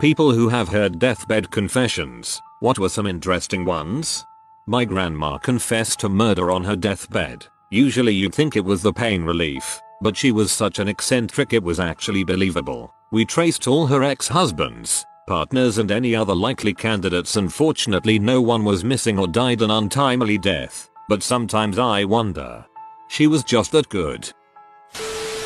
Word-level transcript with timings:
People 0.00 0.32
who 0.32 0.48
have 0.48 0.70
heard 0.70 0.98
deathbed 0.98 1.50
confessions, 1.50 2.40
what 2.60 2.78
were 2.78 2.88
some 2.88 3.06
interesting 3.06 3.66
ones? 3.66 4.24
My 4.66 4.82
grandma 4.82 5.36
confessed 5.36 6.00
to 6.00 6.08
murder 6.08 6.50
on 6.50 6.64
her 6.64 6.74
deathbed. 6.74 7.46
Usually 7.68 8.14
you'd 8.14 8.34
think 8.34 8.56
it 8.56 8.64
was 8.64 8.80
the 8.80 8.94
pain 8.94 9.24
relief, 9.24 9.78
but 10.00 10.16
she 10.16 10.32
was 10.32 10.50
such 10.52 10.78
an 10.78 10.88
eccentric 10.88 11.52
it 11.52 11.62
was 11.62 11.78
actually 11.78 12.24
believable. 12.24 12.94
We 13.12 13.26
traced 13.26 13.68
all 13.68 13.86
her 13.88 14.02
ex-husbands, 14.02 15.04
partners 15.26 15.76
and 15.76 15.90
any 15.90 16.16
other 16.16 16.34
likely 16.34 16.72
candidates 16.72 17.36
and 17.36 17.52
fortunately 17.52 18.18
no 18.18 18.40
one 18.40 18.64
was 18.64 18.82
missing 18.82 19.18
or 19.18 19.28
died 19.28 19.60
an 19.60 19.70
untimely 19.70 20.38
death, 20.38 20.88
but 21.10 21.22
sometimes 21.22 21.78
I 21.78 22.04
wonder. 22.04 22.64
She 23.08 23.26
was 23.26 23.44
just 23.44 23.72
that 23.72 23.90
good. 23.90 24.32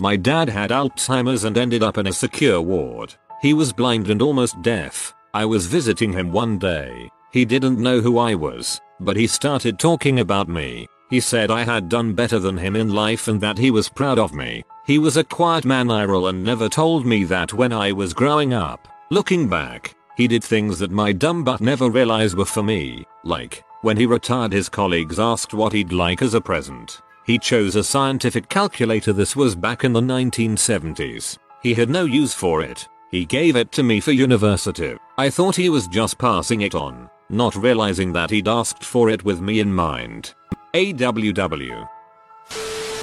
My 0.00 0.14
dad 0.14 0.48
had 0.48 0.70
Alzheimer's 0.70 1.42
and 1.42 1.58
ended 1.58 1.82
up 1.82 1.98
in 1.98 2.06
a 2.06 2.12
secure 2.12 2.62
ward. 2.62 3.16
He 3.44 3.52
was 3.52 3.74
blind 3.74 4.08
and 4.08 4.22
almost 4.22 4.62
deaf. 4.62 5.12
I 5.34 5.44
was 5.44 5.66
visiting 5.66 6.14
him 6.14 6.32
one 6.32 6.56
day. 6.56 7.10
He 7.30 7.44
didn't 7.44 7.78
know 7.78 8.00
who 8.00 8.16
I 8.16 8.34
was, 8.34 8.80
but 9.00 9.18
he 9.18 9.26
started 9.26 9.78
talking 9.78 10.20
about 10.20 10.48
me. 10.48 10.88
He 11.10 11.20
said 11.20 11.50
I 11.50 11.62
had 11.62 11.90
done 11.90 12.14
better 12.14 12.38
than 12.38 12.56
him 12.56 12.74
in 12.74 12.94
life 12.94 13.28
and 13.28 13.38
that 13.42 13.58
he 13.58 13.70
was 13.70 13.90
proud 13.90 14.18
of 14.18 14.32
me. 14.32 14.64
He 14.86 14.98
was 14.98 15.18
a 15.18 15.24
quiet 15.24 15.66
man 15.66 15.90
Iral 15.90 16.28
and 16.28 16.42
never 16.42 16.70
told 16.70 17.04
me 17.04 17.22
that 17.24 17.52
when 17.52 17.70
I 17.70 17.92
was 17.92 18.14
growing 18.14 18.54
up. 18.54 18.88
Looking 19.10 19.46
back, 19.46 19.94
he 20.16 20.26
did 20.26 20.42
things 20.42 20.78
that 20.78 20.90
my 20.90 21.12
dumb 21.12 21.44
butt 21.44 21.60
never 21.60 21.90
realized 21.90 22.38
were 22.38 22.46
for 22.46 22.62
me, 22.62 23.04
like, 23.24 23.62
when 23.82 23.98
he 23.98 24.06
retired 24.06 24.52
his 24.54 24.70
colleagues 24.70 25.18
asked 25.18 25.52
what 25.52 25.74
he'd 25.74 25.92
like 25.92 26.22
as 26.22 26.32
a 26.32 26.40
present. 26.40 27.02
He 27.26 27.38
chose 27.38 27.76
a 27.76 27.84
scientific 27.84 28.48
calculator 28.48 29.12
this 29.12 29.36
was 29.36 29.54
back 29.54 29.84
in 29.84 29.92
the 29.92 30.00
1970s. 30.00 31.36
He 31.62 31.74
had 31.74 31.90
no 31.90 32.06
use 32.06 32.32
for 32.32 32.62
it. 32.62 32.88
He 33.14 33.24
gave 33.24 33.54
it 33.54 33.70
to 33.70 33.84
me 33.84 34.00
for 34.00 34.10
university. 34.10 34.96
I 35.18 35.30
thought 35.30 35.54
he 35.54 35.68
was 35.68 35.86
just 35.86 36.18
passing 36.18 36.62
it 36.62 36.74
on, 36.74 37.08
not 37.30 37.54
realizing 37.54 38.12
that 38.12 38.28
he'd 38.28 38.48
asked 38.48 38.82
for 38.82 39.08
it 39.08 39.24
with 39.24 39.40
me 39.40 39.60
in 39.60 39.72
mind. 39.72 40.34
AWW. 40.74 41.88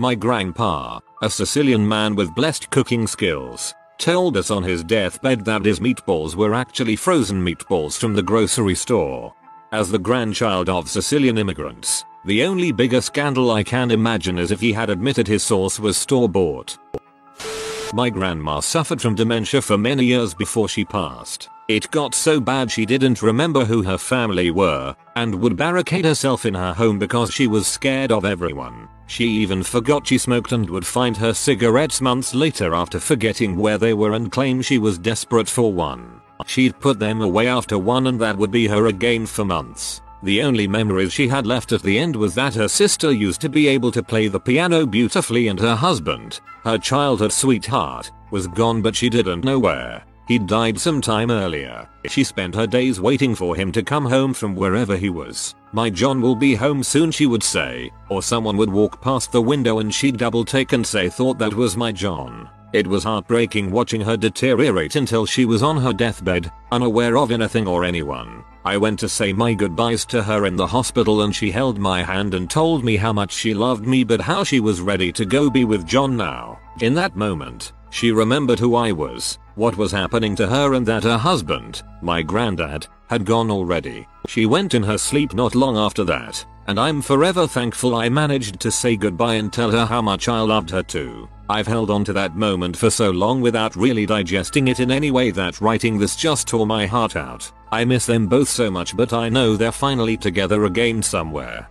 My 0.02 0.14
grandpa, 0.14 1.00
a 1.22 1.30
Sicilian 1.30 1.88
man 1.88 2.16
with 2.16 2.36
blessed 2.36 2.70
cooking 2.72 3.08
skills, 3.08 3.74
told 4.00 4.36
us 4.36 4.52
on 4.52 4.64
his 4.64 4.84
deathbed 4.84 5.46
that 5.46 5.64
his 5.64 5.80
meatballs 5.80 6.36
were 6.36 6.54
actually 6.54 6.98
frozen 6.98 7.42
meatballs 7.42 7.98
from 7.98 8.14
the 8.14 8.22
grocery 8.22 8.76
store. 8.76 9.34
As 9.72 9.90
the 9.90 9.98
grandchild 9.98 10.68
of 10.68 10.90
Sicilian 10.90 11.38
immigrants, 11.38 12.04
the 12.26 12.44
only 12.44 12.74
bigger 12.74 13.00
scandal 13.00 13.50
I 13.50 13.64
can 13.64 13.92
imagine 13.92 14.38
is 14.40 14.52
if 14.52 14.60
he 14.60 14.74
had 14.74 14.90
admitted 14.90 15.30
his 15.30 15.44
sauce 15.44 15.80
was 15.80 15.96
store 15.96 16.28
bought. 16.28 16.78
My 17.94 18.10
grandma 18.10 18.62
suffered 18.62 19.02
from 19.02 19.16
dementia 19.16 19.62
for 19.62 19.78
many 19.78 20.06
years 20.06 20.34
before 20.34 20.70
she 20.70 20.86
passed. 20.86 21.50
It 21.68 21.92
got 21.92 22.16
so 22.16 22.40
bad 22.40 22.72
she 22.72 22.86
didn't 22.86 23.22
remember 23.22 23.66
who 23.66 23.84
her 23.84 23.98
family 23.98 24.52
were, 24.52 24.96
and 25.16 25.36
would 25.36 25.58
barricade 25.58 26.06
herself 26.06 26.46
in 26.46 26.54
her 26.54 26.74
home 26.74 27.00
because 27.00 27.34
she 27.34 27.48
was 27.48 27.68
scared 27.68 28.12
of 28.12 28.26
everyone. 28.26 28.88
She 29.08 29.26
even 29.26 29.62
forgot 29.64 30.08
she 30.08 30.18
smoked 30.18 30.54
and 30.54 30.70
would 30.70 30.86
find 30.86 31.18
her 31.18 31.34
cigarettes 31.34 32.00
months 32.02 32.34
later 32.34 32.74
after 32.74 33.00
forgetting 33.00 33.58
where 33.58 33.78
they 33.78 33.94
were 33.94 34.14
and 34.14 34.32
claim 34.32 34.62
she 34.62 34.78
was 34.78 34.98
desperate 34.98 35.50
for 35.50 35.74
one. 35.74 36.22
She'd 36.46 36.80
put 36.80 37.00
them 37.00 37.22
away 37.22 37.48
after 37.48 37.78
one 37.78 38.08
and 38.08 38.20
that 38.22 38.38
would 38.38 38.52
be 38.52 38.68
her 38.68 38.88
again 38.88 39.26
for 39.26 39.46
months. 39.46 40.02
The 40.24 40.44
only 40.44 40.68
memories 40.68 41.14
she 41.14 41.28
had 41.28 41.48
left 41.48 41.72
at 41.72 41.82
the 41.82 41.98
end 41.98 42.16
was 42.16 42.36
that 42.36 42.54
her 42.54 42.68
sister 42.68 43.12
used 43.12 43.42
to 43.42 43.50
be 43.50 43.68
able 43.68 43.92
to 43.92 44.04
play 44.04 44.28
the 44.28 44.40
piano 44.40 44.86
beautifully 44.86 45.48
and 45.48 45.60
her 45.60 45.76
husband, 45.76 46.40
her 46.64 46.78
childhood 46.78 47.32
sweetheart, 47.32 48.12
was 48.30 48.48
gone 48.48 48.82
but 48.82 48.96
she 48.96 49.10
didn't 49.10 49.44
know 49.44 49.58
where. 49.58 50.04
He'd 50.28 50.46
died 50.48 50.80
some 50.80 51.02
time 51.02 51.32
earlier. 51.32 51.90
She 52.08 52.24
spent 52.24 52.56
her 52.56 52.68
days 52.68 53.02
waiting 53.02 53.34
for 53.36 53.56
him 53.56 53.72
to 53.72 53.84
come 53.84 54.06
home 54.06 54.34
from 54.34 54.56
wherever 54.56 54.96
he 54.96 55.10
was. 55.10 55.56
My 55.74 55.90
John 55.90 56.22
will 56.22 56.36
be 56.36 56.54
home 56.54 56.84
soon 56.84 57.12
she 57.12 57.26
would 57.26 57.44
say, 57.44 57.92
or 58.08 58.22
someone 58.22 58.58
would 58.58 58.72
walk 58.72 59.02
past 59.02 59.32
the 59.32 59.42
window 59.42 59.80
and 59.80 59.94
she'd 59.94 60.18
double 60.18 60.46
take 60.46 60.72
and 60.74 60.86
say 60.86 61.10
thought 61.10 61.40
that 61.40 61.54
was 61.54 61.76
my 61.76 61.92
John. 61.92 62.48
It 62.74 62.88
was 62.88 63.04
heartbreaking 63.04 63.70
watching 63.72 64.02
her 64.02 64.16
deteriorate 64.16 64.96
until 64.96 65.26
she 65.26 65.46
was 65.46 65.62
on 65.62 65.78
her 65.78 65.92
deathbed, 65.92 66.52
unaware 66.72 67.18
of 67.18 67.32
anything 67.32 67.68
or 67.68 67.84
anyone. 67.84 68.44
I 68.64 68.78
went 68.78 69.00
to 69.00 69.10
say 69.10 69.34
my 69.34 69.54
goodbyes 69.54 70.06
to 70.06 70.24
her 70.24 70.46
in 70.46 70.56
the 70.56 70.68
hospital 70.68 71.24
and 71.24 71.36
she 71.36 71.52
held 71.52 71.80
my 71.80 72.04
hand 72.04 72.34
and 72.34 72.50
told 72.50 72.84
me 72.84 72.96
how 72.96 73.12
much 73.12 73.34
she 73.34 73.54
loved 73.54 73.86
me 73.86 74.04
but 74.04 74.22
how 74.22 74.44
she 74.44 74.60
was 74.60 74.80
ready 74.80 75.12
to 75.14 75.26
go 75.26 75.50
be 75.50 75.66
with 75.66 75.86
John 75.86 76.16
now. 76.16 76.60
In 76.80 76.94
that 76.94 77.16
moment, 77.16 77.74
she 77.90 78.12
remembered 78.12 78.60
who 78.60 78.76
I 78.76 78.94
was, 78.94 79.38
what 79.56 79.76
was 79.76 79.92
happening 79.92 80.36
to 80.38 80.48
her 80.48 80.76
and 80.76 80.86
that 80.86 81.04
her 81.04 81.18
husband, 81.18 81.84
my 82.02 82.22
granddad, 82.22 82.88
had 83.10 83.26
gone 83.26 83.52
already. 83.52 84.08
She 84.28 84.46
went 84.46 84.74
in 84.74 84.84
her 84.84 84.98
sleep 84.98 85.34
not 85.34 85.56
long 85.56 85.76
after 85.76 86.06
that, 86.06 86.46
and 86.68 86.80
I'm 86.80 87.02
forever 87.02 87.48
thankful 87.48 87.96
I 87.96 88.08
managed 88.08 88.60
to 88.62 88.72
say 88.72 88.96
goodbye 88.96 89.36
and 89.36 89.52
tell 89.52 89.72
her 89.72 89.86
how 89.86 90.02
much 90.02 90.30
I 90.30 90.40
loved 90.40 90.70
her 90.70 90.84
too. 90.84 91.28
I've 91.52 91.68
held 91.68 91.90
on 91.90 92.06
to 92.06 92.14
that 92.14 92.38
moment 92.38 92.78
for 92.78 92.90
so 92.90 93.10
long 93.10 93.42
without 93.42 93.76
really 93.76 94.06
digesting 94.06 94.70
it 94.70 94.80
in 94.80 94.90
any 94.90 95.12
way 95.12 95.32
that 95.32 95.60
writing 95.60 96.00
this 96.00 96.16
just 96.16 96.48
tore 96.48 96.66
my 96.66 96.86
heart 96.86 97.18
out. 97.18 97.52
I 97.74 97.84
miss 97.84 98.06
them 98.06 98.28
both 98.28 98.48
so 98.48 98.72
much 98.72 98.96
but 98.96 99.12
I 99.12 99.28
know 99.28 99.58
they're 99.58 99.74
finally 99.74 100.16
together 100.16 100.64
again 100.64 101.04
somewhere. 101.04 101.70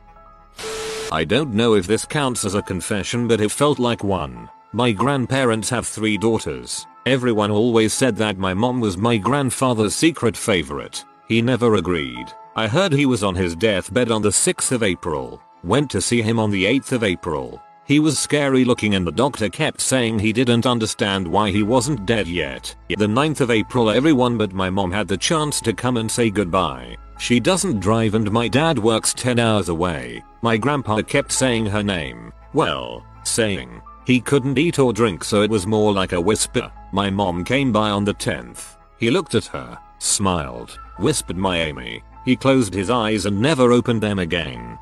I 1.10 1.24
don't 1.24 1.54
know 1.54 1.76
if 1.76 1.86
this 1.86 2.04
counts 2.04 2.44
as 2.44 2.54
a 2.54 2.60
confession 2.60 3.26
but 3.26 3.41
it 3.41 3.50
felt 3.50 3.78
like 3.78 4.04
one. 4.04 4.50
My 4.74 4.92
grandparents 4.92 5.70
have 5.70 5.86
three 5.86 6.18
daughters. 6.18 6.86
Everyone 7.06 7.50
always 7.50 7.94
said 7.94 8.16
that 8.16 8.36
my 8.36 8.52
mom 8.52 8.80
was 8.80 8.98
my 8.98 9.16
grandfather's 9.16 9.97
secret 9.97 10.36
favorite. 10.36 11.06
He 11.26 11.41
never 11.41 11.76
agreed. 11.76 12.26
I 12.54 12.68
heard 12.68 12.92
he 12.92 13.06
was 13.06 13.24
on 13.24 13.34
his 13.34 13.56
deathbed 13.56 14.10
on 14.10 14.20
the 14.20 14.28
6th 14.28 14.72
of 14.72 14.82
April. 14.82 15.41
Went 15.64 15.91
to 15.92 16.02
see 16.02 16.20
him 16.20 16.38
on 16.38 16.50
the 16.50 16.66
8th 16.66 16.92
of 16.92 17.02
April. 17.02 17.62
He 17.91 17.99
was 17.99 18.21
scary 18.21 18.65
looking 18.65 18.95
and 18.95 19.05
the 19.05 19.11
doctor 19.11 19.49
kept 19.49 19.81
saying 19.81 20.21
he 20.21 20.33
didn't 20.33 20.65
understand 20.65 21.27
why 21.27 21.51
he 21.51 21.65
wasn't 21.65 22.06
dead 22.06 22.28
yet. 22.28 22.73
The 22.89 23.09
9th 23.09 23.41
of 23.41 23.51
April 23.51 23.91
everyone 23.91 24.39
but 24.39 24.53
my 24.53 24.71
mom 24.71 24.93
had 24.93 25.09
the 25.09 25.17
chance 25.17 25.61
to 25.62 25.73
come 25.73 25.97
and 25.97 26.09
say 26.09 26.31
goodbye. 26.31 26.97
She 27.19 27.41
doesn't 27.41 27.81
drive 27.81 28.15
and 28.15 28.31
my 28.31 28.47
dad 28.47 28.78
works 28.78 29.12
10 29.15 29.41
hours 29.41 29.71
away. 29.71 30.23
My 30.41 30.56
grandpa 30.56 31.03
kept 31.03 31.33
saying 31.33 31.67
her 31.67 31.83
name. 31.83 32.33
Well, 32.53 33.05
saying. 33.25 33.83
He 34.07 34.21
couldn't 34.21 34.57
eat 34.57 34.78
or 34.78 34.93
drink 34.93 35.25
so 35.25 35.43
it 35.43 35.51
was 35.51 35.67
more 35.67 35.93
like 35.93 36.12
a 36.12 36.21
whisper. 36.21 36.71
My 36.93 37.11
mom 37.11 37.43
came 37.43 37.72
by 37.72 37.91
on 37.91 38.05
the 38.05 38.15
10th. 38.15 38.77
He 38.99 39.11
looked 39.11 39.34
at 39.34 39.47
her, 39.47 39.77
smiled, 39.99 40.78
whispered 41.01 41.37
my 41.37 41.61
Amy. 41.62 42.05
He 42.25 42.37
closed 42.37 42.72
his 42.72 42.89
eyes 42.89 43.27
and 43.27 43.43
never 43.43 43.72
opened 43.72 44.01
them 44.01 44.21
again. 44.21 44.78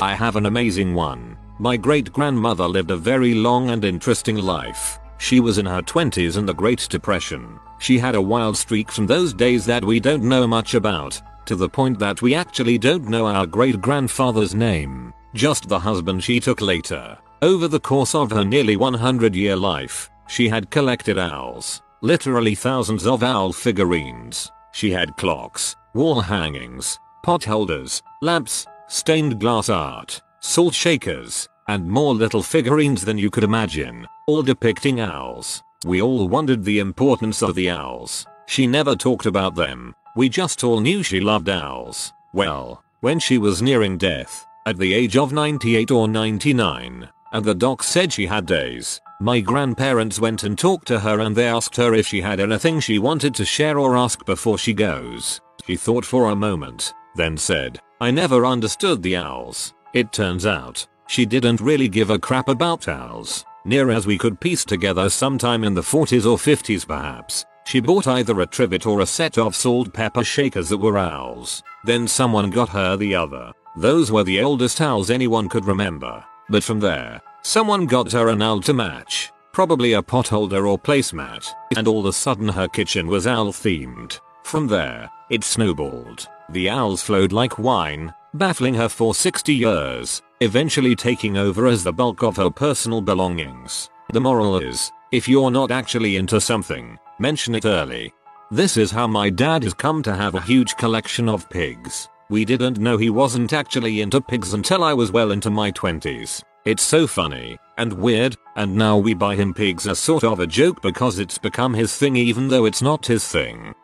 I 0.00 0.14
have 0.14 0.36
an 0.36 0.46
amazing 0.46 0.94
one. 0.94 1.36
My 1.60 1.76
great 1.76 2.10
grandmother 2.10 2.66
lived 2.66 2.90
a 2.90 2.96
very 2.96 3.34
long 3.34 3.68
and 3.68 3.84
interesting 3.84 4.36
life. 4.36 4.98
She 5.18 5.40
was 5.40 5.58
in 5.58 5.66
her 5.66 5.82
20s 5.82 6.38
in 6.38 6.46
the 6.46 6.54
Great 6.54 6.88
Depression. 6.88 7.60
She 7.78 7.98
had 7.98 8.14
a 8.14 8.22
wild 8.22 8.56
streak 8.56 8.90
from 8.90 9.06
those 9.06 9.34
days 9.34 9.66
that 9.66 9.84
we 9.84 10.00
don't 10.00 10.22
know 10.22 10.46
much 10.46 10.72
about, 10.72 11.20
to 11.44 11.56
the 11.56 11.68
point 11.68 11.98
that 11.98 12.22
we 12.22 12.34
actually 12.34 12.78
don't 12.78 13.04
know 13.10 13.26
our 13.26 13.46
great 13.46 13.78
grandfather's 13.82 14.54
name, 14.54 15.12
just 15.34 15.68
the 15.68 15.78
husband 15.78 16.24
she 16.24 16.40
took 16.40 16.62
later. 16.62 17.18
Over 17.42 17.68
the 17.68 17.78
course 17.78 18.14
of 18.14 18.30
her 18.30 18.42
nearly 18.42 18.76
100 18.76 19.36
year 19.36 19.54
life, 19.54 20.08
she 20.28 20.48
had 20.48 20.70
collected 20.70 21.18
owls, 21.18 21.82
literally 22.00 22.54
thousands 22.54 23.06
of 23.06 23.22
owl 23.22 23.52
figurines. 23.52 24.50
She 24.72 24.90
had 24.90 25.14
clocks, 25.18 25.76
wall 25.92 26.22
hangings, 26.22 26.98
pot 27.22 27.44
holders, 27.44 28.02
lamps, 28.22 28.66
stained 28.88 29.38
glass 29.38 29.68
art, 29.68 30.22
salt 30.40 30.74
shakers, 30.74 31.48
and 31.68 31.88
more 31.88 32.14
little 32.14 32.42
figurines 32.42 33.04
than 33.04 33.18
you 33.18 33.30
could 33.30 33.44
imagine, 33.44 34.06
all 34.26 34.42
depicting 34.42 35.00
owls. 35.00 35.62
We 35.84 36.02
all 36.02 36.28
wondered 36.28 36.64
the 36.64 36.78
importance 36.78 37.42
of 37.42 37.54
the 37.54 37.70
owls. 37.70 38.26
She 38.46 38.66
never 38.66 38.96
talked 38.96 39.26
about 39.26 39.54
them. 39.54 39.94
We 40.16 40.28
just 40.28 40.64
all 40.64 40.80
knew 40.80 41.02
she 41.02 41.20
loved 41.20 41.48
owls. 41.48 42.12
Well, 42.32 42.82
when 43.00 43.18
she 43.18 43.38
was 43.38 43.62
nearing 43.62 43.96
death, 43.96 44.46
at 44.66 44.76
the 44.76 44.92
age 44.92 45.16
of 45.16 45.32
98 45.32 45.90
or 45.90 46.08
99, 46.08 47.08
and 47.32 47.44
the 47.44 47.54
doc 47.54 47.82
said 47.82 48.12
she 48.12 48.26
had 48.26 48.46
days, 48.46 49.00
my 49.20 49.40
grandparents 49.40 50.18
went 50.18 50.42
and 50.42 50.58
talked 50.58 50.86
to 50.88 51.00
her 51.00 51.20
and 51.20 51.36
they 51.36 51.46
asked 51.46 51.76
her 51.76 51.94
if 51.94 52.06
she 52.06 52.20
had 52.20 52.40
anything 52.40 52.80
she 52.80 52.98
wanted 52.98 53.34
to 53.36 53.44
share 53.44 53.78
or 53.78 53.96
ask 53.96 54.24
before 54.26 54.58
she 54.58 54.74
goes. 54.74 55.40
She 55.66 55.76
thought 55.76 56.04
for 56.04 56.30
a 56.30 56.36
moment, 56.36 56.92
then 57.14 57.36
said, 57.36 57.80
I 58.00 58.10
never 58.10 58.46
understood 58.46 59.02
the 59.02 59.16
owls. 59.16 59.74
It 59.92 60.12
turns 60.12 60.46
out, 60.46 60.86
she 61.08 61.26
didn't 61.26 61.60
really 61.60 61.88
give 61.88 62.10
a 62.10 62.18
crap 62.18 62.48
about 62.48 62.86
owls. 62.86 63.44
Near 63.64 63.90
as 63.90 64.06
we 64.06 64.16
could 64.16 64.40
piece 64.40 64.64
together 64.64 65.10
sometime 65.10 65.64
in 65.64 65.74
the 65.74 65.80
40s 65.82 66.24
or 66.24 66.36
50s 66.36 66.86
perhaps, 66.86 67.44
she 67.66 67.80
bought 67.80 68.06
either 68.06 68.40
a 68.40 68.46
trivet 68.46 68.86
or 68.86 69.00
a 69.00 69.06
set 69.06 69.36
of 69.36 69.54
salt 69.56 69.92
pepper 69.92 70.24
shakers 70.24 70.68
that 70.68 70.78
were 70.78 70.96
owls. 70.96 71.62
Then 71.84 72.08
someone 72.08 72.50
got 72.50 72.70
her 72.70 72.96
the 72.96 73.14
other. 73.14 73.52
Those 73.76 74.10
were 74.10 74.24
the 74.24 74.40
oldest 74.40 74.80
owls 74.80 75.10
anyone 75.10 75.48
could 75.48 75.64
remember. 75.66 76.24
But 76.48 76.64
from 76.64 76.80
there, 76.80 77.20
someone 77.42 77.86
got 77.86 78.12
her 78.12 78.28
an 78.28 78.42
owl 78.42 78.60
to 78.62 78.72
match. 78.72 79.30
probably 79.52 79.94
a 79.94 80.02
potholder 80.02 80.68
or 80.68 80.78
placemat, 80.78 81.48
and 81.76 81.88
all 81.88 82.00
of 82.00 82.06
a 82.06 82.12
sudden 82.12 82.48
her 82.48 82.68
kitchen 82.68 83.06
was 83.06 83.26
owl 83.26 83.52
themed. 83.52 84.20
From 84.44 84.66
there, 84.68 85.10
it 85.28 85.44
snowballed. 85.44 86.28
The 86.50 86.70
owls 86.70 87.02
flowed 87.02 87.32
like 87.32 87.58
wine, 87.58 88.14
baffling 88.34 88.74
her 88.74 88.88
for 88.88 89.14
60 89.14 89.54
years, 89.54 90.22
eventually 90.40 90.94
taking 90.94 91.36
over 91.36 91.66
as 91.66 91.84
the 91.84 91.92
bulk 91.92 92.22
of 92.22 92.36
her 92.36 92.50
personal 92.50 93.00
belongings. 93.00 93.90
The 94.12 94.20
moral 94.20 94.58
is, 94.58 94.90
if 95.12 95.28
you're 95.28 95.50
not 95.50 95.70
actually 95.70 96.16
into 96.16 96.40
something, 96.40 96.98
mention 97.18 97.54
it 97.54 97.64
early. 97.64 98.12
This 98.50 98.76
is 98.76 98.90
how 98.90 99.06
my 99.06 99.30
dad 99.30 99.62
has 99.62 99.74
come 99.74 100.02
to 100.02 100.14
have 100.14 100.34
a 100.34 100.40
huge 100.40 100.76
collection 100.76 101.28
of 101.28 101.48
pigs. 101.50 102.08
We 102.28 102.44
didn't 102.44 102.78
know 102.78 102.96
he 102.96 103.10
wasn't 103.10 103.52
actually 103.52 104.00
into 104.00 104.20
pigs 104.20 104.54
until 104.54 104.84
I 104.84 104.92
was 104.92 105.12
well 105.12 105.32
into 105.32 105.50
my 105.50 105.72
20s. 105.72 106.42
It's 106.64 106.82
so 106.82 107.06
funny 107.06 107.58
and 107.78 107.92
weird, 107.94 108.36
and 108.56 108.76
now 108.76 108.98
we 108.98 109.14
buy 109.14 109.34
him 109.34 109.54
pigs 109.54 109.88
as 109.88 109.98
sort 109.98 110.22
of 110.22 110.38
a 110.38 110.46
joke 110.46 110.82
because 110.82 111.18
it's 111.18 111.38
become 111.38 111.72
his 111.72 111.96
thing 111.96 112.14
even 112.14 112.48
though 112.48 112.66
it's 112.66 112.82
not 112.82 113.06
his 113.06 113.26
thing. 113.26 113.74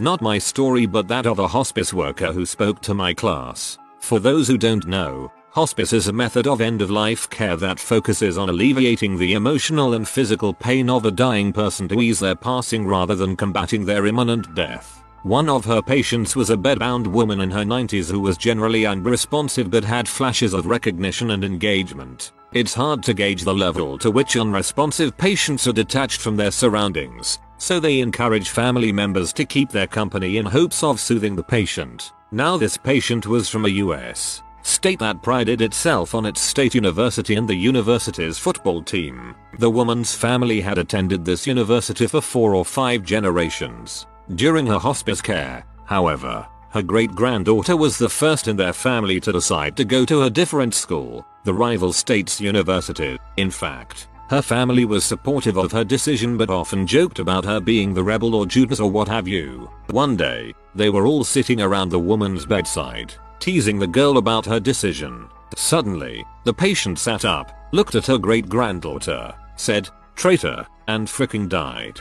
Not 0.00 0.20
my 0.20 0.38
story 0.38 0.86
but 0.86 1.06
that 1.08 1.26
of 1.26 1.38
a 1.38 1.46
hospice 1.46 1.92
worker 1.92 2.32
who 2.32 2.44
spoke 2.46 2.80
to 2.80 2.94
my 2.94 3.14
class. 3.14 3.78
For 4.00 4.18
those 4.18 4.48
who 4.48 4.58
don't 4.58 4.86
know, 4.86 5.30
hospice 5.50 5.92
is 5.92 6.08
a 6.08 6.12
method 6.12 6.46
of 6.48 6.60
end-of-life 6.60 7.30
care 7.30 7.56
that 7.58 7.78
focuses 7.78 8.36
on 8.36 8.48
alleviating 8.48 9.16
the 9.16 9.34
emotional 9.34 9.94
and 9.94 10.08
physical 10.08 10.54
pain 10.54 10.90
of 10.90 11.04
a 11.04 11.10
dying 11.10 11.52
person 11.52 11.86
to 11.88 12.00
ease 12.00 12.18
their 12.18 12.34
passing 12.34 12.84
rather 12.84 13.14
than 13.14 13.36
combating 13.36 13.84
their 13.84 14.06
imminent 14.06 14.54
death. 14.56 15.04
One 15.22 15.48
of 15.48 15.64
her 15.66 15.80
patients 15.80 16.34
was 16.34 16.50
a 16.50 16.56
bedbound 16.56 17.06
woman 17.06 17.40
in 17.40 17.50
her 17.52 17.64
90s 17.64 18.10
who 18.10 18.18
was 18.18 18.36
generally 18.36 18.86
unresponsive 18.86 19.70
but 19.70 19.84
had 19.84 20.08
flashes 20.08 20.52
of 20.52 20.66
recognition 20.66 21.30
and 21.30 21.44
engagement. 21.44 22.32
It's 22.54 22.74
hard 22.74 23.02
to 23.04 23.14
gauge 23.14 23.44
the 23.44 23.54
level 23.54 23.96
to 23.96 24.10
which 24.10 24.36
unresponsive 24.36 25.16
patients 25.16 25.66
are 25.66 25.72
detached 25.72 26.20
from 26.20 26.36
their 26.36 26.50
surroundings, 26.50 27.38
so 27.56 27.80
they 27.80 28.00
encourage 28.00 28.50
family 28.50 28.92
members 28.92 29.32
to 29.34 29.46
keep 29.46 29.70
their 29.70 29.86
company 29.86 30.36
in 30.36 30.44
hopes 30.44 30.82
of 30.82 31.00
soothing 31.00 31.34
the 31.34 31.42
patient. 31.42 32.12
Now 32.30 32.58
this 32.58 32.76
patient 32.76 33.26
was 33.26 33.48
from 33.48 33.64
a 33.64 33.70
US 33.70 34.42
state 34.62 34.98
that 34.98 35.22
prided 35.22 35.62
itself 35.62 36.14
on 36.14 36.26
its 36.26 36.40
state 36.40 36.74
university 36.74 37.36
and 37.36 37.48
the 37.48 37.54
university's 37.54 38.38
football 38.38 38.82
team. 38.82 39.34
The 39.58 39.70
woman's 39.70 40.14
family 40.14 40.60
had 40.60 40.78
attended 40.78 41.24
this 41.24 41.46
university 41.46 42.06
for 42.06 42.20
four 42.20 42.54
or 42.54 42.64
five 42.64 43.02
generations. 43.02 44.06
During 44.34 44.66
her 44.66 44.78
hospice 44.78 45.20
care, 45.20 45.64
however, 45.84 46.46
her 46.72 46.82
great-granddaughter 46.82 47.76
was 47.76 47.98
the 47.98 48.08
first 48.08 48.48
in 48.48 48.56
their 48.56 48.72
family 48.72 49.20
to 49.20 49.32
decide 49.32 49.76
to 49.76 49.84
go 49.84 50.04
to 50.06 50.22
a 50.22 50.30
different 50.30 50.74
school, 50.74 51.26
the 51.44 51.52
rival 51.52 51.92
state's 51.92 52.40
university. 52.40 53.18
In 53.36 53.50
fact, 53.50 54.08
her 54.30 54.40
family 54.40 54.86
was 54.86 55.04
supportive 55.04 55.58
of 55.58 55.72
her 55.72 55.84
decision 55.84 56.38
but 56.38 56.48
often 56.48 56.86
joked 56.86 57.18
about 57.18 57.44
her 57.44 57.60
being 57.60 57.92
the 57.92 58.02
rebel 58.02 58.34
or 58.34 58.46
Judas 58.46 58.80
or 58.80 58.90
what 58.90 59.08
have 59.08 59.28
you. 59.28 59.70
One 59.90 60.16
day, 60.16 60.54
they 60.74 60.88
were 60.88 61.06
all 61.06 61.24
sitting 61.24 61.60
around 61.60 61.90
the 61.90 61.98
woman's 61.98 62.46
bedside, 62.46 63.12
teasing 63.38 63.78
the 63.78 63.86
girl 63.86 64.16
about 64.16 64.46
her 64.46 64.58
decision. 64.58 65.28
Suddenly, 65.54 66.24
the 66.44 66.54
patient 66.54 66.98
sat 66.98 67.26
up, 67.26 67.52
looked 67.72 67.94
at 67.94 68.06
her 68.06 68.16
great-granddaughter, 68.16 69.34
said, 69.56 69.90
traitor, 70.14 70.66
and 70.88 71.06
fricking 71.06 71.50
died. 71.50 72.00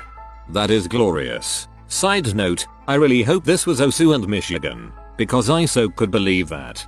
That 0.49 0.71
is 0.71 0.87
glorious. 0.87 1.67
Side 1.87 2.33
note, 2.33 2.65
I 2.91 2.95
really 2.95 3.23
hope 3.23 3.45
this 3.45 3.65
was 3.65 3.79
OSU 3.79 4.13
and 4.15 4.27
Michigan, 4.27 4.91
because 5.15 5.49
I 5.49 5.63
so 5.63 5.87
could 5.87 6.11
believe 6.11 6.49
that. 6.49 6.85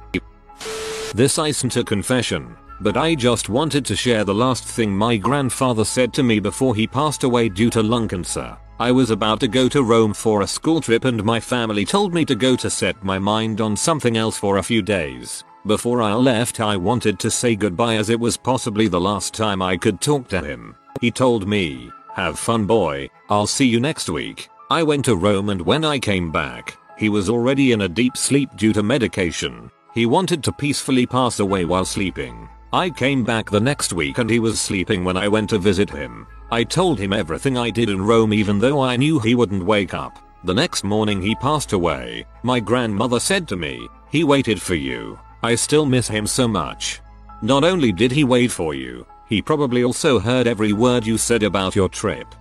This 1.15 1.37
isn't 1.37 1.77
a 1.77 1.83
confession, 1.85 2.57
but 2.81 2.97
I 2.97 3.15
just 3.15 3.47
wanted 3.47 3.85
to 3.85 3.95
share 3.95 4.25
the 4.25 4.35
last 4.35 4.65
thing 4.65 4.93
my 4.93 5.15
grandfather 5.15 5.85
said 5.85 6.13
to 6.15 6.21
me 6.21 6.41
before 6.41 6.75
he 6.75 6.87
passed 6.87 7.23
away 7.23 7.47
due 7.47 7.69
to 7.69 7.81
lung 7.81 8.09
cancer. 8.09 8.57
I 8.81 8.91
was 8.91 9.11
about 9.11 9.39
to 9.39 9.47
go 9.47 9.69
to 9.69 9.81
Rome 9.81 10.13
for 10.13 10.41
a 10.41 10.47
school 10.47 10.81
trip 10.81 11.05
and 11.05 11.23
my 11.23 11.39
family 11.39 11.85
told 11.85 12.13
me 12.13 12.25
to 12.25 12.35
go 12.35 12.57
to 12.57 12.69
set 12.69 13.01
my 13.01 13.17
mind 13.17 13.61
on 13.61 13.77
something 13.77 14.17
else 14.17 14.37
for 14.37 14.57
a 14.57 14.63
few 14.63 14.81
days. 14.81 15.45
Before 15.65 16.01
I 16.01 16.15
left 16.15 16.59
I 16.59 16.75
wanted 16.75 17.17
to 17.19 17.31
say 17.31 17.55
goodbye 17.55 17.95
as 17.95 18.09
it 18.09 18.19
was 18.19 18.35
possibly 18.35 18.89
the 18.89 18.99
last 18.99 19.33
time 19.33 19.61
I 19.61 19.77
could 19.77 20.01
talk 20.01 20.27
to 20.27 20.41
him. 20.41 20.75
He 20.99 21.11
told 21.11 21.47
me, 21.47 21.89
have 22.13 22.37
fun 22.37 22.65
boy, 22.65 23.09
I'll 23.29 23.47
see 23.47 23.67
you 23.67 23.79
next 23.79 24.09
week. 24.09 24.49
I 24.73 24.81
went 24.81 25.05
to 25.05 25.15
Rome 25.15 25.49
and 25.49 25.61
when 25.61 25.85
I 25.85 25.99
came 25.99 26.31
back, 26.31 26.79
he 26.97 27.07
was 27.07 27.29
already 27.29 27.73
in 27.73 27.81
a 27.81 27.87
deep 27.87 28.17
sleep 28.17 28.49
due 28.55 28.73
to 28.73 28.81
medication. 28.81 29.69
He 29.93 30.07
wanted 30.07 30.43
to 30.43 30.51
peacefully 30.51 31.05
pass 31.05 31.39
away 31.39 31.63
while 31.63 31.85
sleeping. 31.85 32.49
I 32.73 32.89
came 32.89 33.23
back 33.23 33.51
the 33.51 33.59
next 33.59 33.93
week 33.93 34.17
and 34.17 34.27
he 34.27 34.39
was 34.39 34.59
sleeping 34.59 35.03
when 35.03 35.15
I 35.15 35.27
went 35.27 35.51
to 35.51 35.59
visit 35.59 35.91
him. 35.91 36.25
I 36.49 36.63
told 36.63 36.97
him 36.97 37.13
everything 37.13 37.55
I 37.55 37.69
did 37.69 37.87
in 37.87 38.01
Rome 38.01 38.33
even 38.33 38.57
though 38.57 38.81
I 38.81 38.97
knew 38.97 39.19
he 39.19 39.35
wouldn't 39.35 39.63
wake 39.63 39.93
up. 39.93 40.17
The 40.43 40.55
next 40.55 40.83
morning 40.83 41.21
he 41.21 41.35
passed 41.35 41.73
away. 41.73 42.25
My 42.41 42.59
grandmother 42.59 43.19
said 43.19 43.47
to 43.49 43.55
me, 43.55 43.87
he 44.09 44.23
waited 44.23 44.59
for 44.59 44.73
you. 44.73 45.19
I 45.43 45.53
still 45.53 45.85
miss 45.85 46.07
him 46.07 46.25
so 46.25 46.47
much. 46.47 46.99
Not 47.43 47.63
only 47.63 47.91
did 47.91 48.11
he 48.11 48.23
wait 48.23 48.49
for 48.49 48.73
you, 48.73 49.05
he 49.29 49.39
probably 49.39 49.83
also 49.83 50.17
heard 50.17 50.47
every 50.47 50.73
word 50.73 51.05
you 51.05 51.19
said 51.19 51.43
about 51.43 51.75
your 51.75 51.89
trip. 51.89 52.33